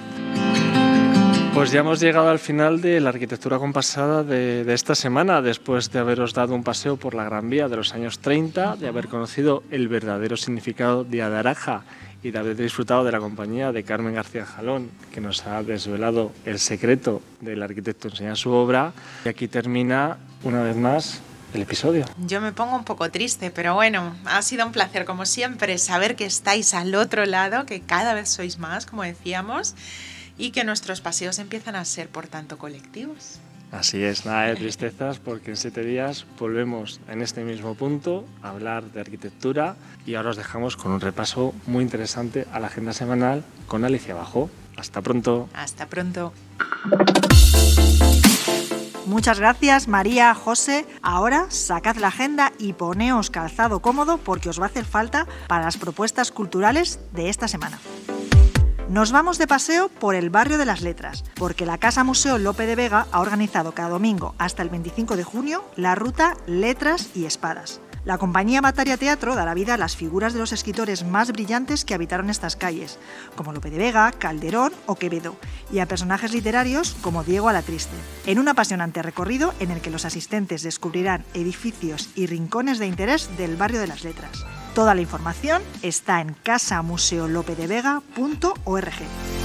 Pues 1.58 1.72
ya 1.72 1.80
hemos 1.80 2.00
llegado 2.00 2.30
al 2.30 2.38
final 2.38 2.82
de 2.82 3.00
la 3.00 3.10
arquitectura 3.10 3.58
compasada 3.58 4.24
de, 4.24 4.64
de, 4.64 4.74
esta 4.76 4.94
semana, 4.94 5.42
después 5.42 5.92
de 5.92 5.98
haberos 5.98 6.36
dado 6.36 6.54
un 6.54 6.64
paseo 6.64 6.98
por 6.98 7.16
la 7.16 7.24
Gran 7.24 7.50
Vía 7.50 7.68
de 7.68 7.76
los 7.76 7.96
años 7.96 8.20
30, 8.20 8.76
de 8.76 8.88
haber 8.88 9.08
conocido 9.08 9.64
el 9.72 9.88
verdadero 9.88 10.38
significado 10.38 11.04
de 11.04 11.24
Adaraja 11.24 11.84
y 12.22 12.30
de 12.30 12.38
haber 12.38 12.58
disfrutado 12.58 13.04
de 13.04 13.12
la 13.12 13.20
compañía 13.20 13.72
de 13.72 13.82
Carmen 13.82 14.14
García 14.14 14.46
Jalón, 14.46 14.92
que 15.12 15.20
nos 15.20 15.48
ha 15.48 15.64
desvelado 15.64 16.32
el 16.46 16.60
secreto 16.60 17.24
del 17.42 17.64
arquitecto 17.64 18.08
enseñar 18.08 18.38
su 18.38 18.52
obra. 18.52 18.94
Y 19.26 19.30
aquí 19.30 19.48
termina, 19.48 20.20
una 20.44 20.62
vez 20.62 20.76
más, 20.76 21.22
el 21.56 21.64
episodio. 21.64 22.06
Yo 22.20 22.40
me 22.40 22.52
pongo 22.52 22.76
un 22.76 22.84
poco 22.84 23.10
triste, 23.10 23.50
pero 23.50 23.74
bueno, 23.74 24.16
ha 24.26 24.44
sido 24.44 24.64
un 24.64 24.72
placer 24.72 25.06
como 25.06 25.26
siempre 25.26 25.80
saber 25.80 26.16
que 26.16 26.26
estáis 26.26 26.76
al 26.76 26.94
otro 26.94 27.26
lado, 27.26 27.66
que 27.66 27.82
cada 27.82 28.14
vez 28.14 28.30
sois 28.30 28.60
más, 28.60 28.86
como 28.86 29.02
decíamos 29.02 29.74
y 30.38 30.52
que 30.52 30.64
nuestros 30.64 31.02
paseos 31.02 31.40
empiezan 31.40 31.76
a 31.76 31.86
ser, 31.86 32.10
por 32.10 32.28
tanto, 32.28 32.58
colectivos. 32.58 33.40
Así 33.72 34.02
es, 34.02 34.26
nada 34.26 34.44
de 34.44 34.56
tristezas 34.56 35.20
porque 35.20 35.52
en 35.52 35.58
siete 35.58 35.84
días 35.84 36.26
volvemos 36.40 37.02
en 37.10 37.22
este 37.22 37.44
mismo 37.44 37.76
punto 37.76 38.26
a 38.42 38.52
hablar 38.52 38.92
de 38.92 39.02
arquitectura 39.02 39.76
y 40.06 40.16
ahora 40.16 40.30
os 40.30 40.38
dejamos 40.38 40.78
con 40.78 40.94
un 40.94 41.02
repaso 41.02 41.54
muy 41.66 41.84
interesante 41.84 42.48
a 42.54 42.62
la 42.62 42.68
agenda 42.68 42.94
semanal 42.94 43.44
con 43.68 43.84
Alicia 43.84 44.16
Bajo. 44.16 44.50
Hasta 44.78 45.02
pronto. 45.02 45.50
Hasta 45.54 45.88
pronto. 45.88 46.32
Muchas 49.06 49.40
gracias 49.40 49.88
María, 49.88 50.34
José. 50.34 50.86
Ahora 51.02 51.48
sacad 51.50 51.98
la 51.98 52.08
agenda 52.08 52.54
y 52.60 52.74
poneos 52.74 53.30
calzado 53.30 53.82
cómodo 53.82 54.18
porque 54.18 54.50
os 54.50 54.60
va 54.60 54.66
a 54.66 54.70
hacer 54.70 54.86
falta 54.86 55.28
para 55.48 55.66
las 55.66 55.78
propuestas 55.78 56.32
culturales 56.32 57.00
de 57.14 57.30
esta 57.30 57.48
semana. 57.48 57.80
Nos 58.90 59.12
vamos 59.12 59.38
de 59.38 59.48
paseo 59.48 59.90
por 59.90 60.16
el 60.16 60.30
barrio 60.30 60.58
de 60.58 60.64
las 60.64 60.82
letras, 60.82 61.26
porque 61.36 61.66
la 61.66 61.78
Casa 61.78 62.06
Museo 62.06 62.38
Lope 62.38 62.66
de 62.66 62.76
Vega 62.76 63.06
ha 63.12 63.20
organizado 63.20 63.74
cada 63.74 63.90
domingo 63.90 64.34
hasta 64.38 64.64
el 64.64 64.70
25 64.70 65.18
de 65.18 65.26
junio 65.26 65.66
la 65.76 65.94
ruta 65.94 66.38
Letras 66.48 67.10
y 67.14 67.26
Espadas. 67.26 67.82
La 68.06 68.18
compañía 68.18 68.62
Bataria 68.62 68.96
Teatro 68.96 69.36
dará 69.36 69.54
vida 69.54 69.74
a 69.74 69.78
las 69.78 69.98
figuras 69.98 70.32
de 70.32 70.40
los 70.40 70.54
escritores 70.54 71.04
más 71.04 71.34
brillantes 71.34 71.84
que 71.84 71.96
habitaron 71.96 72.30
estas 72.30 72.56
calles, 72.56 72.98
como 73.36 73.52
Lope 73.52 73.70
de 73.72 73.78
Vega, 73.78 74.14
Calderón 74.14 74.72
o 74.86 74.96
Quevedo, 74.96 75.36
y 75.70 75.80
a 75.80 75.86
personajes 75.86 76.32
literarios 76.32 76.96
como 77.02 77.26
Diego 77.26 77.50
Alatriste, 77.50 77.98
en 78.26 78.40
un 78.40 78.48
apasionante 78.48 79.02
recorrido 79.02 79.54
en 79.60 79.72
el 79.72 79.82
que 79.82 79.92
los 79.92 80.06
asistentes 80.06 80.64
descubrirán 80.64 81.26
edificios 81.34 82.10
y 82.16 82.28
rincones 82.28 82.80
de 82.80 82.88
interés 82.88 83.36
del 83.36 83.58
barrio 83.58 83.82
de 83.82 83.88
las 83.88 84.06
letras. 84.06 84.46
Toda 84.78 84.94
la 84.94 85.02
información 85.02 85.64
está 85.82 86.22
en 86.22 86.36
casamuseolopedevega.org. 86.44 89.37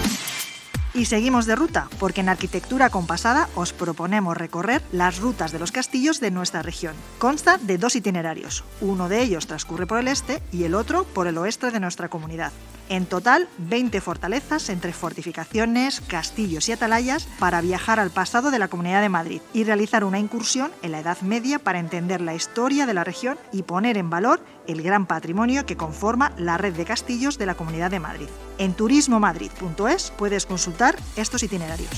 Y 0.95 1.07
seguimos 1.07 1.47
de 1.47 1.57
ruta, 1.57 1.89
porque 1.99 2.21
en 2.21 2.29
Arquitectura 2.29 2.91
Compasada 2.91 3.49
os 3.55 3.73
proponemos 3.73 4.37
recorrer 4.37 4.83
las 4.93 5.21
rutas 5.21 5.51
de 5.51 5.59
los 5.59 5.73
castillos 5.73 6.21
de 6.21 6.31
nuestra 6.31 6.61
región. 6.61 6.95
Consta 7.19 7.57
de 7.57 7.79
dos 7.79 7.97
itinerarios, 7.97 8.63
uno 8.83 9.09
de 9.09 9.23
ellos 9.23 9.47
transcurre 9.47 9.87
por 9.87 9.99
el 9.99 10.09
este 10.09 10.43
y 10.53 10.65
el 10.65 10.75
otro 10.75 11.05
por 11.05 11.27
el 11.27 11.39
oeste 11.39 11.71
de 11.71 11.81
nuestra 11.81 12.11
comunidad. 12.11 12.53
En 12.91 13.07
total, 13.07 13.49
20 13.57 14.03
fortalezas 14.03 14.69
entre 14.69 14.93
fortificaciones, 14.93 16.03
castillos 16.03 16.69
y 16.69 16.73
atalayas 16.73 17.27
para 17.39 17.63
viajar 17.63 17.99
al 17.99 18.11
pasado 18.11 18.51
de 18.51 18.59
la 18.59 18.69
Comunidad 18.69 19.01
de 19.01 19.09
Madrid 19.09 19.41
y 19.55 19.65
realizar 19.65 20.05
una 20.05 20.19
incursión 20.19 20.73
en 20.83 20.93
la 20.93 21.01
Edad 21.01 21.21
Media 21.23 21.59
para 21.59 21.79
entender 21.79 22.21
la 22.21 22.35
historia 22.35 22.85
de 22.85 22.93
la 22.93 23.05
región 23.05 23.39
y 23.51 23.63
poner 23.63 23.97
en 23.97 24.11
valor 24.11 24.45
el 24.67 24.83
gran 24.83 25.07
patrimonio 25.07 25.65
que 25.65 25.77
conforma 25.77 26.33
la 26.37 26.59
red 26.59 26.75
de 26.75 26.85
castillos 26.85 27.39
de 27.39 27.47
la 27.47 27.55
Comunidad 27.55 27.91
de 27.91 28.01
Madrid. 28.01 28.29
En 28.59 28.75
turismomadrid.es 28.75 30.13
puedes 30.19 30.45
consultar 30.45 30.82
estos 31.17 31.43
itinerarios. 31.43 31.91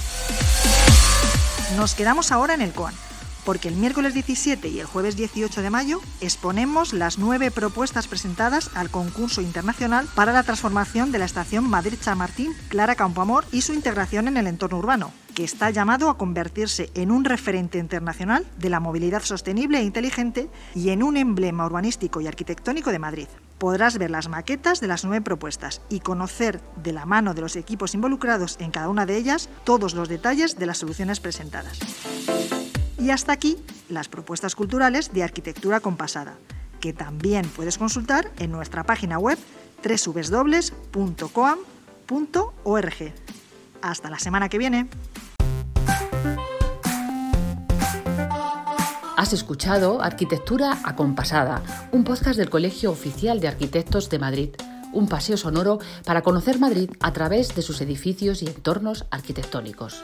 Nos 1.76 1.94
quedamos 1.94 2.30
ahora 2.30 2.54
en 2.54 2.60
el 2.60 2.72
COAN 2.72 2.94
porque 3.44 3.68
el 3.68 3.76
miércoles 3.76 4.14
17 4.14 4.68
y 4.68 4.80
el 4.80 4.86
jueves 4.86 5.16
18 5.16 5.62
de 5.62 5.70
mayo 5.70 6.00
exponemos 6.20 6.92
las 6.92 7.18
nueve 7.18 7.50
propuestas 7.50 8.08
presentadas 8.08 8.70
al 8.74 8.90
concurso 8.90 9.40
internacional 9.40 10.08
para 10.14 10.32
la 10.32 10.42
transformación 10.42 11.12
de 11.12 11.18
la 11.18 11.24
estación 11.26 11.68
Madrid-Chamartín 11.68 12.54
Clara 12.68 12.94
Campoamor 12.94 13.44
y 13.52 13.60
su 13.60 13.72
integración 13.72 14.28
en 14.28 14.36
el 14.36 14.46
entorno 14.46 14.78
urbano, 14.78 15.12
que 15.34 15.44
está 15.44 15.70
llamado 15.70 16.08
a 16.08 16.16
convertirse 16.16 16.90
en 16.94 17.10
un 17.10 17.24
referente 17.24 17.78
internacional 17.78 18.46
de 18.58 18.70
la 18.70 18.80
movilidad 18.80 19.22
sostenible 19.22 19.78
e 19.78 19.82
inteligente 19.82 20.48
y 20.74 20.90
en 20.90 21.02
un 21.02 21.16
emblema 21.16 21.66
urbanístico 21.66 22.20
y 22.20 22.26
arquitectónico 22.26 22.90
de 22.90 22.98
Madrid. 22.98 23.28
Podrás 23.64 23.96
ver 23.96 24.10
las 24.10 24.28
maquetas 24.28 24.82
de 24.82 24.88
las 24.88 25.06
nueve 25.06 25.24
propuestas 25.24 25.80
y 25.88 26.00
conocer 26.00 26.60
de 26.82 26.92
la 26.92 27.06
mano 27.06 27.32
de 27.32 27.40
los 27.40 27.56
equipos 27.56 27.94
involucrados 27.94 28.58
en 28.60 28.70
cada 28.70 28.90
una 28.90 29.06
de 29.06 29.16
ellas 29.16 29.48
todos 29.64 29.94
los 29.94 30.10
detalles 30.10 30.58
de 30.58 30.66
las 30.66 30.76
soluciones 30.76 31.18
presentadas. 31.18 31.78
Y 32.98 33.08
hasta 33.08 33.32
aquí 33.32 33.56
las 33.88 34.08
propuestas 34.08 34.54
culturales 34.54 35.14
de 35.14 35.22
arquitectura 35.22 35.80
compasada, 35.80 36.34
que 36.78 36.92
también 36.92 37.48
puedes 37.48 37.78
consultar 37.78 38.30
en 38.38 38.52
nuestra 38.52 38.84
página 38.84 39.18
web 39.18 39.38
www.coam.org. 39.82 40.74
Hasta 43.80 44.10
la 44.10 44.18
semana 44.18 44.50
que 44.50 44.58
viene. 44.58 44.88
Escuchado 49.34 50.00
Arquitectura 50.00 50.78
Acompasada, 50.84 51.62
un 51.92 52.04
podcast 52.04 52.38
del 52.38 52.50
Colegio 52.50 52.92
Oficial 52.92 53.40
de 53.40 53.48
Arquitectos 53.48 54.08
de 54.08 54.18
Madrid, 54.18 54.50
un 54.92 55.08
paseo 55.08 55.36
sonoro 55.36 55.80
para 56.04 56.22
conocer 56.22 56.58
Madrid 56.58 56.90
a 57.00 57.12
través 57.12 57.54
de 57.54 57.62
sus 57.62 57.80
edificios 57.80 58.42
y 58.42 58.46
entornos 58.46 59.04
arquitectónicos. 59.10 60.02